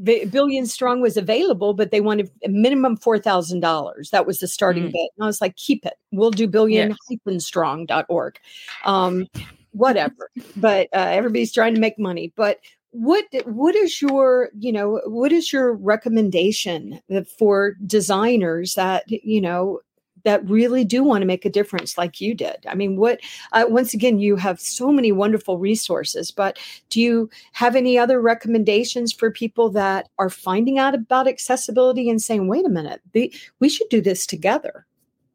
Billion 0.02 0.66
Strong 0.66 1.02
was 1.02 1.16
available, 1.16 1.74
but 1.74 1.90
they 1.90 2.00
wanted 2.00 2.30
a 2.44 2.48
minimum 2.48 2.96
four 2.96 3.18
thousand 3.18 3.60
dollars. 3.60 4.10
That 4.10 4.26
was 4.26 4.38
the 4.38 4.48
starting 4.48 4.84
mm. 4.84 4.92
bid. 4.92 5.08
And 5.16 5.24
I 5.24 5.26
was 5.26 5.40
like, 5.40 5.56
keep 5.56 5.84
it. 5.84 5.94
We'll 6.12 6.30
do 6.30 6.48
billion 6.48 6.96
yeah. 7.10 7.38
strong.org. 7.38 8.38
Um, 8.84 9.26
whatever. 9.72 10.30
but 10.56 10.88
uh, 10.92 11.08
everybody's 11.10 11.52
trying 11.52 11.74
to 11.74 11.80
make 11.80 11.98
money. 11.98 12.32
But 12.36 12.60
what 12.94 13.24
what 13.44 13.74
is 13.74 14.00
your 14.00 14.50
you 14.56 14.70
know 14.70 15.00
what 15.06 15.32
is 15.32 15.52
your 15.52 15.74
recommendation 15.74 17.00
for 17.36 17.74
designers 17.84 18.74
that 18.74 19.02
you 19.08 19.40
know 19.40 19.80
that 20.22 20.48
really 20.48 20.84
do 20.84 21.02
want 21.02 21.20
to 21.20 21.26
make 21.26 21.44
a 21.44 21.50
difference 21.50 21.98
like 21.98 22.20
you 22.20 22.36
did 22.36 22.64
i 22.68 22.74
mean 22.74 22.96
what 22.96 23.18
uh, 23.50 23.64
once 23.66 23.94
again 23.94 24.20
you 24.20 24.36
have 24.36 24.60
so 24.60 24.92
many 24.92 25.10
wonderful 25.10 25.58
resources 25.58 26.30
but 26.30 26.56
do 26.88 27.00
you 27.00 27.28
have 27.50 27.74
any 27.74 27.98
other 27.98 28.20
recommendations 28.20 29.12
for 29.12 29.28
people 29.28 29.68
that 29.70 30.08
are 30.20 30.30
finding 30.30 30.78
out 30.78 30.94
about 30.94 31.26
accessibility 31.26 32.08
and 32.08 32.22
saying 32.22 32.46
wait 32.46 32.64
a 32.64 32.70
minute 32.70 33.00
they, 33.12 33.28
we 33.58 33.68
should 33.68 33.88
do 33.88 34.00
this 34.00 34.24
together 34.24 34.86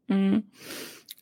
mm. 0.09 0.41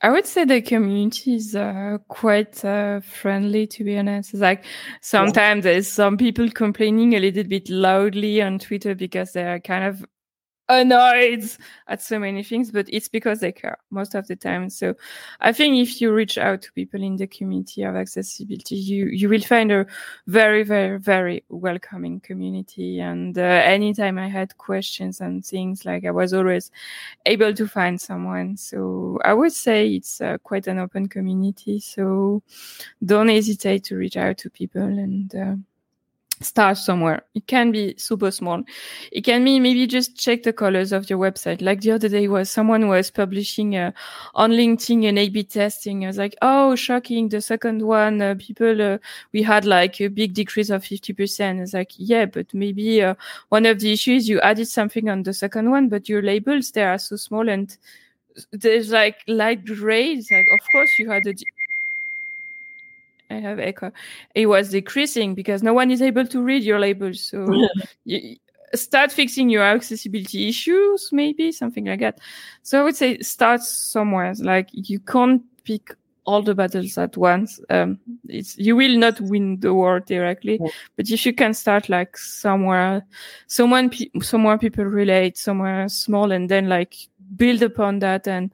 I 0.02 0.12
would 0.12 0.28
say 0.28 0.46
the 0.46 0.62
community 0.62 1.36
is 1.36 1.56
uh, 1.56 1.98
quite 2.08 2.64
uh, 2.64 3.00
friendly, 3.00 3.66
to 3.68 3.84
be 3.84 3.98
honest. 3.98 4.34
It's 4.34 4.42
like 4.42 4.64
sometimes 5.02 5.66
yeah. 5.66 5.72
there's 5.72 5.88
some 5.88 6.18
people 6.18 6.50
complaining 6.52 7.14
a 7.14 7.20
little 7.20 7.44
bit 7.44 7.68
loudly 7.70 8.42
on 8.42 8.60
Twitter 8.60 8.94
because 8.94 9.34
they 9.34 9.44
are 9.44 9.60
kind 9.60 9.86
of 9.86 10.06
annoyed 10.70 11.50
at 11.88 12.02
so 12.02 12.20
many 12.20 12.44
things, 12.44 12.72
but 12.72 12.88
it's 12.90 13.08
because 13.08 13.40
they 13.40 13.52
care 13.52 13.78
most 13.90 14.16
of 14.16 14.28
the 14.28 14.36
time. 14.36 14.70
So 14.70 14.96
I 15.40 15.54
think 15.54 15.78
if 15.78 16.02
you 16.02 16.14
reach 16.14 16.38
out 16.38 16.62
to 16.64 16.72
people 16.74 17.02
in 17.02 17.16
the 17.16 17.28
community 17.28 17.84
of 17.84 17.96
accessibility, 17.96 18.76
you, 18.76 19.06
you 19.06 19.30
will 19.30 19.42
find 19.42 19.72
a 19.72 19.86
very, 20.28 20.64
very, 20.64 21.00
very 21.00 21.44
welcoming 21.50 22.20
community. 22.20 23.00
And 23.00 23.38
uh, 23.38 23.42
anytime 23.42 24.18
I 24.18 24.28
had 24.28 24.58
questions 24.58 25.22
and 25.22 25.46
things 25.46 25.86
like 25.86 26.06
I 26.06 26.12
was 26.12 26.34
always 26.34 26.72
able 27.26 27.54
to 27.54 27.68
find 27.68 28.00
someone. 28.00 28.58
So 28.58 29.20
I 29.24 29.34
would 29.34 29.54
say 29.54 29.88
it's 29.94 30.20
uh, 30.20 30.38
quite 30.44 30.68
an 30.68 30.80
open 30.80 31.08
community. 31.08 31.80
So 31.80 32.44
don't 33.06 33.30
hesitate 33.30 33.86
to 33.86 33.96
reach 33.96 34.18
out 34.18 34.38
to 34.40 34.50
people 34.50 34.82
and, 34.82 35.34
uh, 35.34 35.56
start 36.42 36.78
somewhere. 36.78 37.24
It 37.34 37.48
can 37.48 37.72
be 37.72 37.96
super 37.98 38.32
small. 38.32 38.64
It 39.12 39.22
can 39.22 39.44
be 39.44 39.60
maybe 39.60 39.88
just 39.88 40.18
check 40.18 40.44
the 40.44 40.54
colors 40.54 40.92
of 40.92 41.10
your 41.10 41.20
website. 41.20 41.62
Like 41.62 41.82
the 41.82 41.92
other 41.92 42.10
day 42.10 42.28
was 42.28 42.50
someone 42.50 42.88
was 42.88 43.12
publishing 43.12 43.76
uh, 43.76 43.92
on 44.36 44.52
LinkedIn 44.52 45.08
an 45.08 45.18
A/B 45.18 45.44
testing. 45.44 46.04
I 46.04 46.08
was 46.08 46.18
like, 46.18 46.36
oh, 46.42 46.76
shocking! 46.76 47.30
The 47.30 47.42
second 47.42 47.82
one, 47.82 48.22
uh, 48.22 48.36
people 48.38 48.82
uh, 48.82 48.98
we 49.34 49.42
had 49.42 49.66
like 49.66 50.00
a 50.02 50.08
big 50.10 50.34
decrease 50.34 50.70
of 50.70 50.86
fifty 50.86 51.14
percent. 51.14 51.60
It's 51.60 51.74
like, 51.74 51.92
yeah, 51.96 52.26
but 52.26 52.54
maybe 52.54 53.02
uh, 53.02 53.16
one 53.50 53.66
of 53.66 53.80
the 53.80 53.92
issues 53.92 54.30
you 54.30 54.40
added 54.42 54.68
something 54.68 55.10
on 55.10 55.24
the 55.24 55.34
second 55.34 55.72
one, 55.72 55.90
but 55.90 56.08
your 56.10 56.22
labels 56.22 56.72
they 56.72 56.84
are 56.84 56.98
so 56.98 57.16
small 57.16 57.50
and 57.50 57.78
there's 58.52 58.92
like 58.92 59.18
light 59.28 59.66
gray. 59.66 60.14
It's 60.14 60.32
like, 60.32 60.46
of 60.54 60.60
course 60.72 60.90
you 61.00 61.10
had 61.10 61.26
a 61.26 61.34
I 63.30 63.36
have 63.36 63.60
echo. 63.60 63.92
It 64.36 64.46
was 64.46 64.70
decreasing 64.70 65.36
because 65.36 65.64
no 65.64 65.74
one 65.74 65.92
is 65.92 66.02
able 66.02 66.26
to 66.28 66.42
read 66.42 66.64
your 66.64 66.80
labels. 66.80 67.22
So 67.22 67.48
you 68.06 68.38
start 68.74 69.12
fixing 69.12 69.50
your 69.50 69.64
accessibility 69.64 70.50
issues, 70.50 71.10
maybe 71.12 71.52
something 71.52 71.86
like 71.86 72.00
that. 72.00 72.20
So 72.64 72.80
I 72.80 72.84
would 72.84 72.96
say 72.96 73.20
start 73.20 73.62
somewhere. 73.62 74.34
Like 74.40 74.70
you 74.72 75.00
can't 75.00 75.42
pick 75.64 75.96
all 76.26 76.42
the 76.42 76.54
battles 76.54 76.98
at 76.98 77.16
once. 77.16 77.60
Um, 77.70 78.00
it's 78.28 78.58
you 78.58 78.76
will 78.76 78.98
not 78.98 79.20
win 79.22 79.60
the 79.60 79.74
war 79.74 80.02
directly, 80.02 80.60
yeah. 80.62 80.70
but 80.96 81.10
if 81.10 81.26
you 81.26 81.34
can 81.34 81.54
start 81.54 81.90
like 81.90 82.18
somewhere, 82.18 83.06
someone, 83.48 83.90
somewhere 84.22 84.58
people 84.58 84.84
relate, 84.84 85.38
somewhere 85.38 85.88
small, 85.88 86.32
and 86.32 86.50
then 86.50 86.68
like 86.68 86.96
build 87.36 87.64
upon 87.64 88.00
that 88.00 88.28
and 88.28 88.52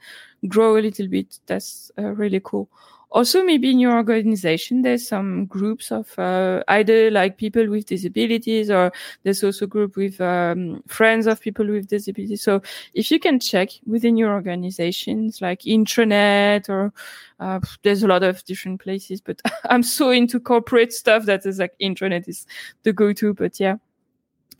grow 0.47 0.77
a 0.77 0.81
little 0.81 1.07
bit. 1.07 1.39
That's 1.47 1.91
uh, 1.97 2.03
really 2.03 2.41
cool 2.43 2.69
also 3.13 3.43
maybe 3.43 3.69
in 3.69 3.79
your 3.79 3.93
organization 3.93 4.81
there's 4.81 5.07
some 5.07 5.45
groups 5.45 5.91
of 5.91 6.17
uh, 6.17 6.63
either 6.67 7.11
like 7.11 7.37
people 7.37 7.69
with 7.69 7.85
disabilities 7.85 8.71
or 8.71 8.91
there's 9.21 9.43
also 9.43 9.67
group 9.67 9.95
with 9.95 10.19
um, 10.19 10.81
friends 10.87 11.27
of 11.27 11.39
people 11.39 11.67
with 11.67 11.87
disabilities. 11.87 12.41
So 12.41 12.61
if 12.95 13.11
you 13.11 13.19
can 13.19 13.39
check 13.39 13.69
within 13.85 14.17
your 14.17 14.33
organizations 14.33 15.41
like 15.41 15.61
intranet 15.61 16.67
or 16.69 16.91
uh, 17.39 17.59
there's 17.83 18.01
a 18.01 18.07
lot 18.07 18.23
of 18.23 18.43
different 18.45 18.81
places 18.81 19.21
but 19.21 19.41
i'm 19.69 19.83
so 19.83 20.09
into 20.09 20.39
corporate 20.39 20.93
stuff 20.93 21.25
that 21.25 21.45
is 21.45 21.59
like 21.59 21.73
intranet 21.79 22.27
is 22.27 22.45
the 22.83 22.93
go-to 22.93 23.33
but 23.33 23.59
yeah. 23.59 23.75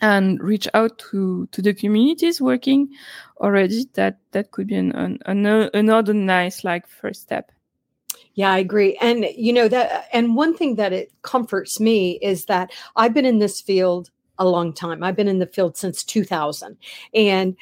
And 0.02 0.42
reach 0.42 0.68
out 0.74 0.98
to 1.12 1.48
to 1.52 1.62
the 1.62 1.74
communities 1.74 2.42
working 2.42 2.90
already 3.40 3.86
that 3.94 4.18
that 4.32 4.52
could 4.52 4.68
be 4.68 4.76
an, 4.76 4.92
an, 4.92 5.20
an 5.26 5.46
another 5.74 6.14
nice 6.14 6.66
like 6.66 6.88
first 6.88 7.22
step 7.22 7.52
yeah, 8.36 8.52
I 8.52 8.58
agree. 8.58 8.98
And 9.02 9.26
you 9.36 9.54
know 9.54 9.68
that 9.68 10.10
and 10.12 10.36
one 10.36 10.56
thing 10.56 10.76
that 10.76 10.94
it 10.94 11.12
comforts 11.22 11.80
me 11.80 12.20
is 12.22 12.46
that 12.46 12.72
I've 12.96 13.14
been 13.14 13.26
in 13.26 13.40
this 13.40 13.62
field 13.62 14.10
a 14.40 14.46
long 14.46 14.74
time. 14.74 15.04
I've 15.04 15.16
been 15.16 15.28
in 15.28 15.40
the 15.40 15.48
field 15.48 15.78
since 15.78 16.04
2000. 16.04 16.78
And 17.14 17.56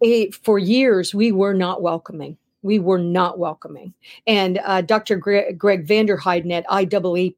it, 0.00 0.34
for 0.34 0.58
years, 0.58 1.14
we 1.14 1.32
were 1.32 1.54
not 1.54 1.82
welcoming. 1.82 2.36
We 2.62 2.78
were 2.78 2.98
not 2.98 3.38
welcoming. 3.38 3.94
And 4.26 4.60
uh, 4.64 4.82
Dr. 4.82 5.16
Greg, 5.16 5.58
Greg 5.58 5.86
Vanderheiden 5.86 6.52
at 6.52 6.66
IEE 6.66 7.34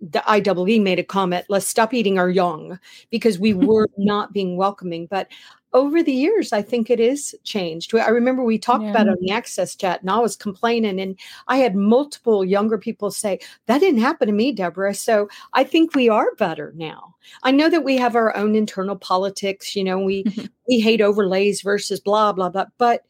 the 0.00 0.18
IEE 0.20 0.82
made 0.82 0.98
a 0.98 1.04
comment, 1.04 1.46
let's 1.48 1.66
stop 1.66 1.94
eating 1.94 2.18
our 2.18 2.28
young 2.28 2.78
because 3.10 3.38
we 3.38 3.54
were 3.54 3.88
not 3.96 4.32
being 4.32 4.56
welcoming. 4.56 5.06
But 5.06 5.28
over 5.76 6.02
the 6.02 6.12
years, 6.12 6.54
I 6.54 6.62
think 6.62 6.88
it 6.88 6.98
is 6.98 7.36
changed. 7.44 7.94
I 7.94 8.08
remember 8.08 8.42
we 8.42 8.58
talked 8.58 8.84
yeah. 8.84 8.90
about 8.90 9.08
it 9.08 9.10
on 9.10 9.18
the 9.20 9.30
access 9.30 9.76
chat 9.76 10.00
and 10.00 10.10
I 10.10 10.18
was 10.18 10.34
complaining 10.34 10.98
and 10.98 11.18
I 11.48 11.58
had 11.58 11.76
multiple 11.76 12.46
younger 12.46 12.78
people 12.78 13.10
say, 13.10 13.40
that 13.66 13.80
didn't 13.80 14.00
happen 14.00 14.26
to 14.26 14.32
me, 14.32 14.52
Debra. 14.52 14.94
So 14.94 15.28
I 15.52 15.64
think 15.64 15.94
we 15.94 16.08
are 16.08 16.34
better 16.36 16.72
now. 16.76 17.14
I 17.42 17.50
know 17.50 17.68
that 17.68 17.84
we 17.84 17.98
have 17.98 18.16
our 18.16 18.34
own 18.34 18.56
internal 18.56 18.96
politics, 18.96 19.76
you 19.76 19.84
know, 19.84 19.98
we 19.98 20.24
mm-hmm. 20.24 20.46
we 20.66 20.80
hate 20.80 21.02
overlays 21.02 21.60
versus 21.60 22.00
blah, 22.00 22.32
blah, 22.32 22.48
blah, 22.48 22.64
but 22.78 23.02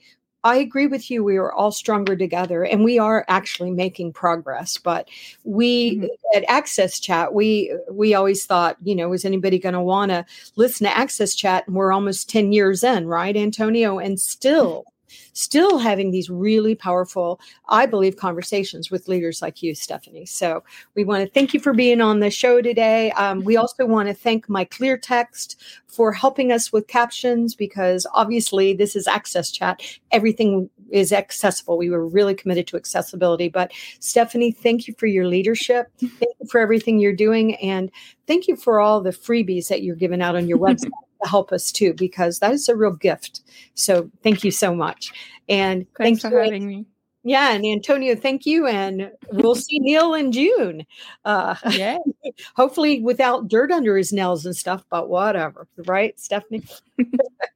I 0.46 0.56
agree 0.56 0.86
with 0.86 1.10
you. 1.10 1.24
We 1.24 1.38
are 1.38 1.52
all 1.52 1.72
stronger 1.72 2.16
together 2.16 2.62
and 2.62 2.84
we 2.84 3.00
are 3.00 3.24
actually 3.26 3.72
making 3.72 4.12
progress. 4.12 4.78
But 4.78 5.08
we 5.42 5.96
mm-hmm. 5.96 6.06
at 6.36 6.44
Access 6.46 7.00
Chat, 7.00 7.34
we 7.34 7.76
we 7.90 8.14
always 8.14 8.46
thought, 8.46 8.76
you 8.84 8.94
know, 8.94 9.12
is 9.12 9.24
anybody 9.24 9.58
going 9.58 9.72
to 9.72 9.80
want 9.80 10.12
to 10.12 10.24
listen 10.54 10.86
to 10.86 10.96
Access 10.96 11.34
Chat? 11.34 11.66
And 11.66 11.74
we're 11.74 11.92
almost 11.92 12.30
10 12.30 12.52
years 12.52 12.84
in, 12.84 13.08
right, 13.08 13.36
Antonio? 13.36 13.98
And 13.98 14.20
still 14.20 14.84
still 15.32 15.78
having 15.78 16.10
these 16.10 16.30
really 16.30 16.74
powerful, 16.74 17.40
I 17.68 17.86
believe, 17.86 18.16
conversations 18.16 18.90
with 18.90 19.08
leaders 19.08 19.42
like 19.42 19.62
you, 19.62 19.74
Stephanie. 19.74 20.26
So 20.26 20.62
we 20.94 21.04
want 21.04 21.24
to 21.24 21.30
thank 21.30 21.54
you 21.54 21.60
for 21.60 21.72
being 21.72 22.00
on 22.00 22.20
the 22.20 22.30
show 22.30 22.60
today. 22.60 23.10
Um, 23.12 23.44
we 23.44 23.56
also 23.56 23.86
want 23.86 24.08
to 24.08 24.14
thank 24.14 24.46
MyClearText 24.48 25.56
for 25.86 26.12
helping 26.12 26.52
us 26.52 26.72
with 26.72 26.86
captions 26.86 27.54
because 27.54 28.06
obviously 28.12 28.74
this 28.74 28.96
is 28.96 29.06
Access 29.06 29.50
Chat. 29.50 29.80
Everything 30.10 30.68
is 30.90 31.12
accessible. 31.12 31.78
We 31.78 31.90
were 31.90 32.06
really 32.06 32.34
committed 32.34 32.66
to 32.68 32.76
accessibility. 32.76 33.48
But 33.48 33.72
Stephanie, 34.00 34.52
thank 34.52 34.86
you 34.86 34.94
for 34.98 35.06
your 35.06 35.26
leadership. 35.26 35.90
Thank 35.98 36.34
you 36.40 36.46
for 36.50 36.60
everything 36.60 36.98
you're 36.98 37.12
doing. 37.12 37.56
And 37.56 37.90
thank 38.26 38.48
you 38.48 38.56
for 38.56 38.80
all 38.80 39.00
the 39.00 39.10
freebies 39.10 39.68
that 39.68 39.82
you're 39.82 39.96
giving 39.96 40.22
out 40.22 40.36
on 40.36 40.48
your 40.48 40.58
website 40.66 40.90
help 41.24 41.52
us 41.52 41.72
too, 41.72 41.94
because 41.94 42.38
that 42.40 42.52
is 42.52 42.68
a 42.68 42.76
real 42.76 42.92
gift. 42.92 43.42
So 43.74 44.10
thank 44.22 44.44
you 44.44 44.50
so 44.50 44.74
much. 44.74 45.12
And 45.48 45.86
thanks, 45.96 46.22
for 46.22 46.30
having 46.30 46.66
me. 46.66 46.86
Yeah, 47.22 47.50
and 47.50 47.66
Antonio, 47.66 48.14
thank 48.14 48.46
you, 48.46 48.68
and 48.68 49.10
we'll 49.32 49.56
see 49.56 49.80
Neil 49.80 50.14
in 50.14 50.30
June. 50.30 50.86
Uh, 51.24 51.56
yeah, 51.70 51.98
hopefully 52.54 53.00
without 53.00 53.48
dirt 53.48 53.72
under 53.72 53.96
his 53.96 54.12
nails 54.12 54.46
and 54.46 54.56
stuff, 54.56 54.84
but 54.90 55.08
whatever, 55.08 55.66
right, 55.86 56.18
Stephanie? 56.20 56.62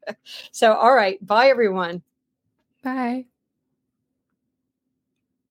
so, 0.51 0.73
all 0.73 0.93
right, 0.93 1.25
bye, 1.25 1.47
everyone. 1.47 2.03
Bye. 2.83 3.27